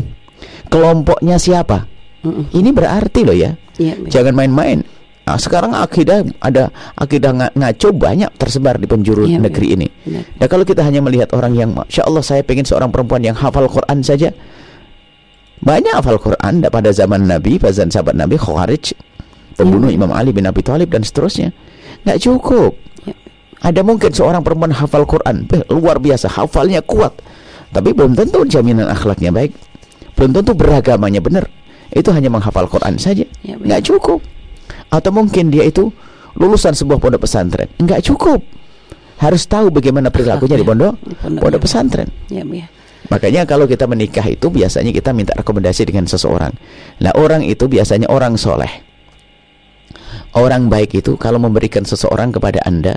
[0.69, 1.85] Kelompoknya siapa?
[2.25, 2.53] Mm-mm.
[2.53, 3.57] Ini berarti loh ya.
[3.77, 3.95] Bu ya.
[4.09, 4.85] Jangan main-main.
[5.31, 9.77] Nah, sekarang akidah ada akidah nga- ngaco banyak tersebar di penjuru Iya, negeri iya.
[9.79, 9.89] ini.
[10.37, 13.65] Nah kalau kita hanya melihat orang yang Masya Allah saya pengen seorang perempuan yang hafal
[13.65, 14.35] Quran saja
[15.61, 18.97] Banyak hafal Quran pada zaman Nabi, pada zaman sahabat Nabi Khawarij
[19.55, 20.01] Pembunuh Iya.
[20.01, 21.53] Imam Ali bin Abi Thalib dan seterusnya
[22.03, 22.73] nggak cukup
[23.05, 23.15] Iya.
[23.61, 27.13] Ada mungkin seorang perempuan hafal Quran Beh, Luar biasa, hafalnya kuat
[27.71, 29.53] Tapi belum tentu jaminan akhlaknya baik
[30.17, 31.45] Belum tentu beragamanya benar
[31.93, 34.19] Itu hanya menghafal Quran saja Iya, nggak cukup
[34.91, 35.89] Atau mungkin dia itu
[36.39, 38.43] lulusan sebuah pondok pesantren nggak cukup
[39.19, 41.65] harus tahu bagaimana perilakunya di pondok Di pondok, pondok ya.
[41.65, 42.67] pesantren Iya, Bu ya.
[43.11, 46.53] Makanya kalau kita menikah itu biasanya kita minta rekomendasi dengan seseorang.
[47.03, 48.71] Nah orang itu biasanya orang soleh.
[50.37, 52.95] Orang baik itu kalau memberikan seseorang kepada anda,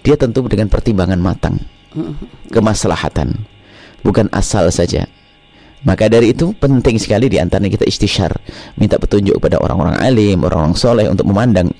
[0.00, 1.60] dia tentu dengan pertimbangan matang,
[2.48, 3.44] kemaslahatan,
[4.00, 5.04] bukan asal saja.
[5.80, 8.36] Maka dari itu penting sekali di antaranya kita istisyar,
[8.76, 11.72] minta petunjuk kepada orang-orang alim, orang-orang soleh untuk memandang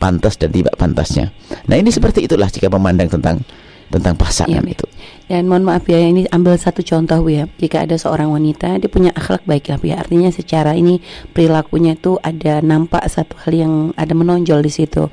[0.00, 1.28] pantas dan tidak pantasnya.
[1.68, 3.44] Nah ini seperti itulah jika memandang tentang
[3.92, 4.86] tentang pasangan Iya, itu.
[5.28, 7.44] Dan mohon maaf ya, ini ambil satu contoh ya.
[7.60, 9.96] Jika ada seorang wanita, dia punya akhlak baik lah ya.
[10.00, 11.04] Artinya secara ini
[11.36, 15.12] perilakunya itu ada nampak satu hal yang ada menonjol di situ.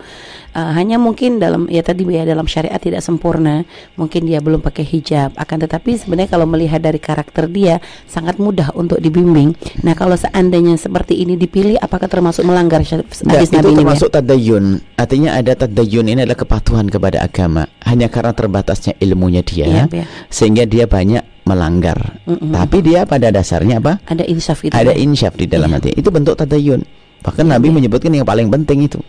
[0.59, 3.63] Uh, hanya mungkin dalam ya tadi ya dalam syariat tidak sempurna,
[3.95, 5.31] mungkin dia belum pakai hijab.
[5.39, 7.79] Akan tetapi sebenarnya kalau melihat dari karakter dia
[8.11, 9.55] sangat mudah untuk dibimbing.
[9.87, 13.71] Nah, kalau seandainya seperti ini dipilih apakah termasuk melanggar hadis Nggak, Nabi itu ini?
[13.71, 13.77] Ya?
[13.79, 14.65] termasuk tadayun.
[14.99, 17.63] Artinya ada tadayun ini adalah kepatuhan kepada agama.
[17.87, 20.05] Hanya karena terbatasnya ilmunya dia, Iya, ya.
[20.27, 22.19] sehingga dia banyak melanggar.
[22.27, 22.51] Mm-mm.
[22.51, 24.03] Tapi dia pada dasarnya apa?
[24.11, 24.75] Ada insaf itu.
[24.75, 24.99] Ada Bu.
[25.07, 25.77] insyaf di dalam Iya.
[25.79, 25.89] hati.
[25.95, 26.83] Itu bentuk tadayun.
[27.23, 27.75] Bahkan Iya, Nabi iya.
[27.79, 28.99] menyebutkan yang paling penting itu.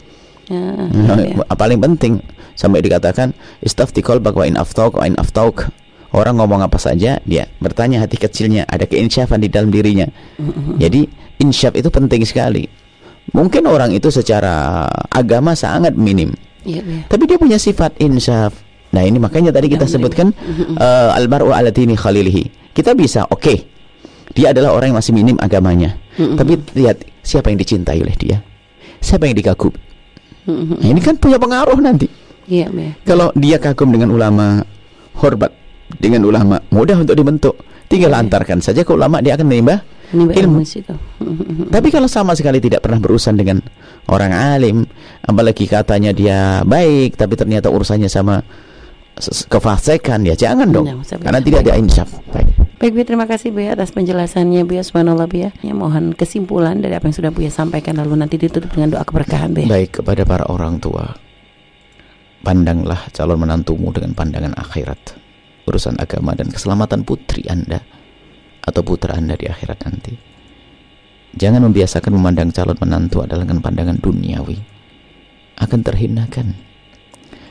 [0.50, 1.54] Ya, Nah, ya.
[1.54, 2.18] paling penting
[2.58, 3.30] sampai dikatakan
[3.62, 5.70] istafti qalbak wa in aftauk wa in aftauk.
[6.10, 10.10] Orang ngomong apa saja, dia bertanya hati kecilnya, ada keinsyafan di dalam dirinya.
[10.74, 11.06] Jadi
[11.38, 12.66] insyaf itu penting sekali.
[13.30, 16.34] Mungkin orang itu secara agama sangat minim,
[16.66, 17.00] Iya, Bu ya.
[17.06, 18.50] tapi dia punya sifat insyaf.
[18.90, 20.34] Nah, ini makanya tadi kita sebutkan
[20.74, 22.74] uh, albaru ala dini khalilihi.
[22.74, 23.54] Kita bisa, oke.
[24.34, 25.94] Dia adalah orang yang masih minim agamanya.
[26.18, 28.42] Tapi lihat siapa yang dicintai oleh dia.
[28.98, 29.78] Siapa yang dikagumi.
[30.48, 32.08] Nah, ini kan punya pengaruh nanti.
[32.50, 32.92] Iya, ya.
[33.06, 34.64] Kalau dia kagum dengan ulama,
[35.20, 35.52] hormat
[36.00, 37.54] dengan ulama, mudah untuk dibentuk.
[37.90, 39.82] Tinggal antarkan saja ke ulama, dia akan menimba
[40.14, 40.62] ilmu.
[40.62, 40.94] situ.
[41.70, 43.58] Tapi kalau sama sekali tidak pernah berurusan dengan
[44.10, 44.86] orang alim,
[45.26, 48.42] apalagi katanya dia baik, tapi ternyata urusannya sama
[49.50, 50.86] kefasikan, ya jangan dong.
[51.02, 52.10] Karena tidak ada insyaf.
[52.30, 52.69] Baik.
[52.80, 55.52] Baik Bu, terima kasih Bu ya atas penjelasannya Bu ya Subhanallah Bu ya.
[55.60, 59.04] Ya, mohon kesimpulan dari apa yang sudah Bu ya sampaikan lalu nanti ditutup dengan doa
[59.04, 59.68] keberkahan Bu ya.
[59.68, 61.12] Baik kepada para orang tua,
[62.40, 64.96] pandanglah calon menantumu dengan pandangan akhirat,
[65.68, 67.84] urusan agama dan keselamatan putri Anda
[68.64, 70.16] atau putra Anda di akhirat nanti.
[71.36, 74.56] Jangan membiasakan memandang calon menantu adalah dengan pandangan duniawi.
[75.60, 76.56] Akan terhinakan.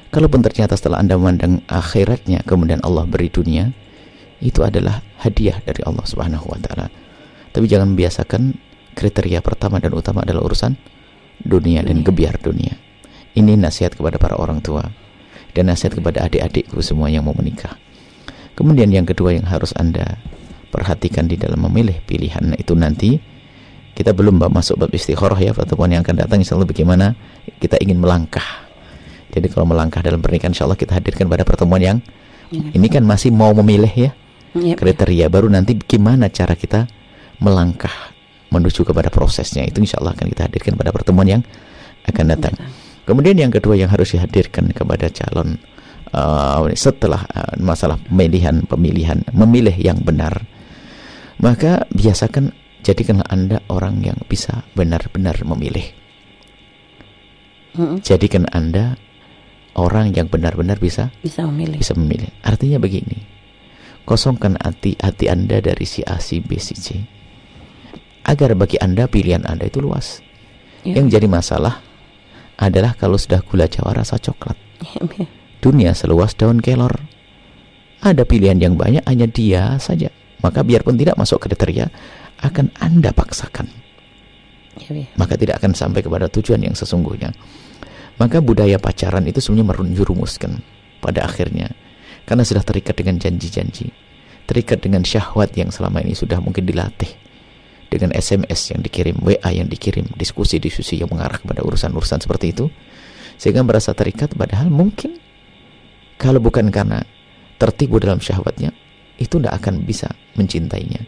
[0.09, 3.69] Kalaupun ternyata setelah Anda memandang akhiratnya, kemudian Allah beri dunia,
[4.39, 6.87] itu adalah hadiah dari Allah Subhanahu wa taala.
[7.51, 8.55] Tapi jangan membiasakan
[8.95, 10.75] kriteria pertama dan utama adalah urusan
[11.43, 12.75] dunia dan gebiar dunia.
[13.35, 14.83] Ini nasihat kepada para orang tua
[15.55, 17.75] dan nasihat kepada adik-adikku semua yang mau menikah.
[18.55, 20.19] Kemudian yang kedua yang harus Anda
[20.69, 23.17] perhatikan di dalam memilih pilihan itu nanti
[23.95, 27.15] kita belum masuk bab istikharah ya pertemuan yang akan datang insyaallah bagaimana
[27.59, 28.67] kita ingin melangkah.
[29.29, 31.97] Jadi kalau melangkah dalam pernikahan insyaallah kita hadirkan pada pertemuan yang
[32.49, 34.11] ini kan masih mau memilih ya
[34.49, 34.73] Bu.
[34.73, 36.89] kriteria baru nanti gimana cara kita
[37.39, 37.93] melangkah
[38.49, 41.41] menuju kepada prosesnya itu insya Allah akan kita hadirkan pada pertemuan yang
[42.09, 42.53] akan datang.
[43.05, 45.57] Kemudian yang kedua yang harus dihadirkan kepada calon
[46.13, 50.45] uh, setelah uh, masalah pemilihan pemilihan memilih yang benar
[51.39, 52.51] maka biasakan
[52.83, 55.87] jadikanlah anda orang yang bisa benar-benar memilih.
[58.03, 58.99] Jadikan anda
[59.79, 61.79] orang yang benar-benar bisa Bisa memilih.
[61.79, 62.27] bisa memilih.
[62.43, 63.23] Artinya begini,
[64.09, 66.97] kosongkan hati hati anda dari si A, si B, si C,
[68.25, 70.25] agar bagi anda pilihan anda itu luas.
[70.81, 70.97] Iya.
[70.97, 71.85] Yang jadi masalah
[72.57, 74.57] adalah kalau sudah gula jawa rasa coklat,
[75.05, 75.29] Bu ya.
[75.61, 77.05] dunia seluas daun kelor,
[78.01, 80.09] ada pilihan yang banyak hanya dia saja.
[80.41, 81.93] Maka biarpun tidak masuk kriteria,
[82.41, 83.69] akan anda paksakan
[84.89, 85.05] Bu ya.
[85.21, 87.29] maka tidak akan sampai kepada tujuan yang sesungguhnya.
[88.17, 90.59] Maka budaya pacaran itu sebenarnya menjurumuskan
[90.99, 91.71] pada akhirnya
[92.29, 93.89] karena sudah terikat dengan janji-janji,
[94.45, 97.09] terikat dengan syahwat yang selama ini sudah mungkin dilatih.
[97.89, 102.69] Dengan SMS yang dikirim, WA yang dikirim, diskusi-diskusi yang mengarah kepada urusan-urusan seperti itu.
[103.41, 105.17] Sehingga merasa terikat padahal mungkin
[106.21, 107.01] kalau bukan karena
[107.57, 108.77] tertipu dalam syahwatnya
[109.17, 111.01] itu tidak akan bisa mencintainya.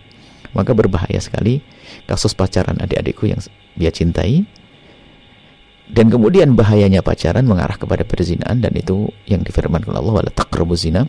[0.57, 1.61] Maka berbahaya sekali
[2.09, 3.37] kasus pacaran adik-adikku yang
[3.77, 4.41] dia cintai
[5.91, 11.03] dan kemudian bahayanya pacaran mengarah kepada perzinaan dan itu yang difirmankan Allah wala taqrabu zina.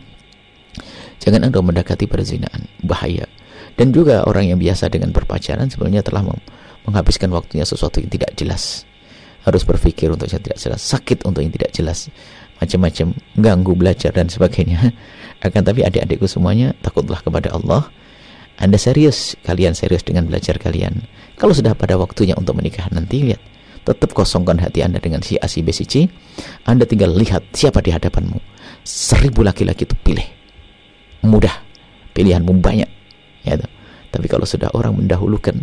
[1.23, 3.23] Jangan anda mendekati perzinaan bahaya.
[3.79, 6.21] Dan juga orang yang biasa dengan berpacaran sebenarnya telah
[6.83, 8.83] menghabiskan waktunya sesuatu yang tidak jelas.
[9.47, 12.11] Harus berpikir untuk yang tidak jelas sakit untuk yang tidak jelas
[12.59, 14.91] macam-macam ganggu belajar dan sebagainya.
[15.47, 17.87] Akan tapi adik-adikku semuanya takutlah kepada Allah.
[18.59, 21.07] Anda serius, kalian serius dengan belajar kalian.
[21.39, 23.52] Kalau sudah pada waktunya untuk menikah nanti, lihat.
[23.83, 26.07] Tetap kosongkan hati Anda dengan si A, si B, si C.
[26.63, 28.39] Anda tinggal lihat siapa di hadapanmu.
[28.83, 30.23] Seribu laki-laki itu pilih.
[31.27, 31.53] Mudah.
[32.15, 32.89] Pilihanmu banyak.
[33.43, 33.59] Ya.
[34.13, 35.57] Tapi kalau sudah orang mendahulukan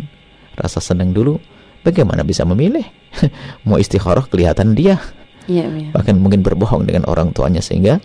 [0.53, 1.41] rasa senang dulu,
[1.81, 2.85] bagaimana bisa memilih?
[3.67, 5.01] Mau istikharah kelihatan dia.
[5.49, 5.65] Bu ya.
[5.93, 7.97] Bahkan mungkin berbohong dengan orang tuanya sehingga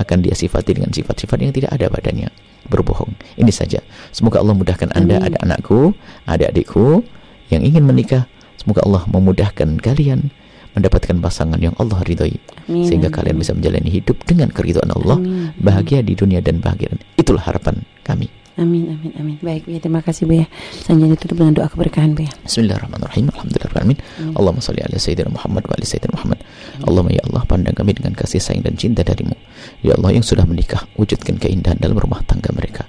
[0.00, 2.32] akan dia sifati dengan sifat-sifat yang tidak ada badannya
[2.68, 3.80] berbohong ini saja
[4.14, 5.34] semoga Allah mudahkan anda Amin.
[5.34, 5.92] ada anakku
[6.24, 7.04] ada adikku
[7.52, 8.24] yang ingin menikah
[8.60, 10.28] semoga Allah memudahkan kalian
[10.76, 12.36] mendapatkan pasangan yang Allah ridhoi
[12.68, 13.42] Amin, sehingga amin, kalian amin.
[13.42, 15.50] bisa menjalani hidup dengan keridhaan Allah Amin.
[15.58, 18.28] bahagia di dunia dan bahagia itulah harapan kami
[18.60, 19.36] Amin, amin, amin.
[19.40, 20.44] Baik, ya, terima kasih Bu ya.
[20.84, 22.32] Selanjutnya ditutup dengan doa keberkahan Bu ya.
[22.44, 26.38] Bismillahirrahmanirrahim Alhamdulillahirrahmanirrahim Allahumma salli ala Sayyidina Muhammad wa ala Sayyidina Muhammad
[26.84, 29.32] Allahumma ya Allah pandang kami dengan kasih sayang dan cinta darimu
[29.80, 32.84] Ya Allah yang sudah menikah wujudkan keindahan dalam rumah tangga mereka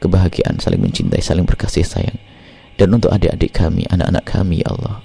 [0.00, 2.16] Kebahagiaan saling mencintai saling berkasih sayang
[2.78, 5.02] Dan untuk adik-adik kami anak-anak kami ya Allah.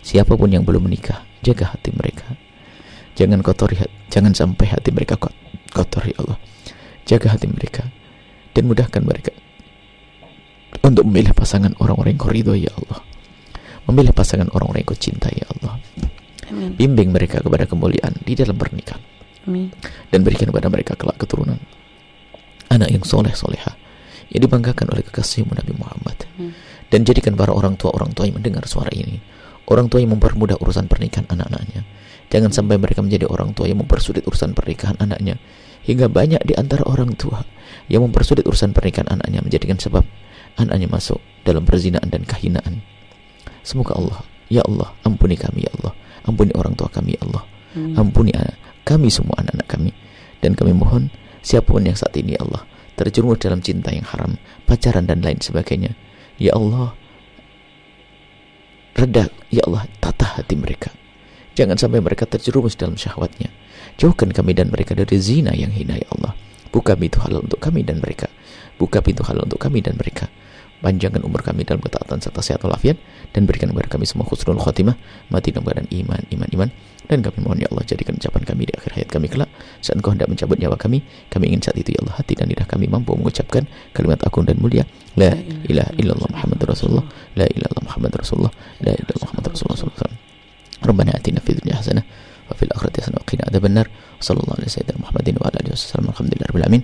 [0.00, 2.34] Siapa pun yang belum menikah jaga hati mereka.
[3.12, 5.36] Jangan kotori hati, jangan sampai hati mereka kot-
[5.70, 6.40] kotor ya Allah.
[7.04, 7.84] Jaga hati mereka
[8.56, 9.36] dan mudahkan mereka
[10.80, 13.00] untuk memilih pasangan orang-orang yang kau ya Allah.
[13.90, 15.76] Memilih pasangan orang-orang yang kau cintai ya Allah.
[16.52, 16.76] Amin.
[16.76, 19.00] bimbing mereka kepada kemuliaan di dalam pernikahan.
[19.42, 19.74] Amin.
[20.14, 21.58] dan berikan kepada mereka kelak keturunan.
[22.70, 23.74] Anak yang soleh soleha
[24.30, 26.16] yang dibanggakan oleh kekasihmu Nabi Muhammad.
[26.38, 26.54] Amin.
[26.92, 29.16] Dan jadikan para orang tua orang tua yang mendengar suara ini.
[29.64, 31.88] Orang tua yang mempermudah urusan pernikahan anak-anaknya.
[32.28, 35.40] Jangan sampai mereka menjadi orang tua yang mempersulit urusan pernikahan anaknya.
[35.88, 37.40] Hingga banyak di antara orang tua
[37.88, 40.04] yang mempersulit urusan pernikahan anaknya menjadikan sebab
[40.60, 41.16] anaknya masuk
[41.48, 42.84] dalam perzinaan dan kehinaan.
[43.64, 44.20] Semoga Allah
[44.52, 45.96] ya Allah ampuni kami ya Allah.
[46.28, 47.48] Ampuni orang tua kami ya Allah.
[47.72, 47.96] Amin.
[47.96, 49.96] ampuni anak kami semua anak-anak kami.
[50.44, 51.08] Dan kami mohon
[51.40, 54.36] siapa pun yang saat ini ya Allah terjerumus dalam cinta yang haram
[54.68, 55.96] pacaran dan lain sebagainya
[56.42, 56.98] ya Allah.
[58.98, 60.90] Reda ya Allah tata hati mereka.
[61.54, 63.48] Jangan sampai mereka terjerumus dalam syahwatnya.
[64.00, 66.34] Jauhkan kami dan mereka dari zina yang hina ya Allah.
[66.72, 68.26] Buka pintu halal untuk kami dan mereka.
[68.80, 70.26] Buka pintu halal untuk kami dan mereka.
[70.82, 72.98] Panjangkan umur kami dalam ketaatan serta sehat walafiat
[73.30, 74.98] dan berikan kepada kami semua khusnul khotimah
[75.30, 76.68] mati dalam keadaan iman iman iman.
[77.06, 79.46] Dan kami mohon ya Allah jadikan ucapan kami di akhir hayat kami kelak.
[79.78, 82.66] Saat engkau hendak mencabut nyawa kami kami ingin saat itu ya Allah hati dan lidah
[82.66, 84.82] kami mampu mengucapkan kalimat agung dan mulia
[85.16, 85.32] لا
[85.70, 87.04] إله إلا الله محمد رسول الله.
[87.36, 88.50] لا إله إلا الله محمد رسول الله.
[88.80, 90.18] لا إله إلا الله محمد رسول الله صلى الله عليه وسلم.
[90.88, 92.02] ربنا آتنا في الدنيا حسنة
[92.50, 93.88] وفي الآخرة حسنة وقنا عذاب النار.
[94.20, 96.08] وصلى الله على سيدنا محمد وعلى آله وصحبه وسلم.
[96.08, 96.82] الحمد لله رب العالمين.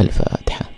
[0.00, 0.75] الفاتحة.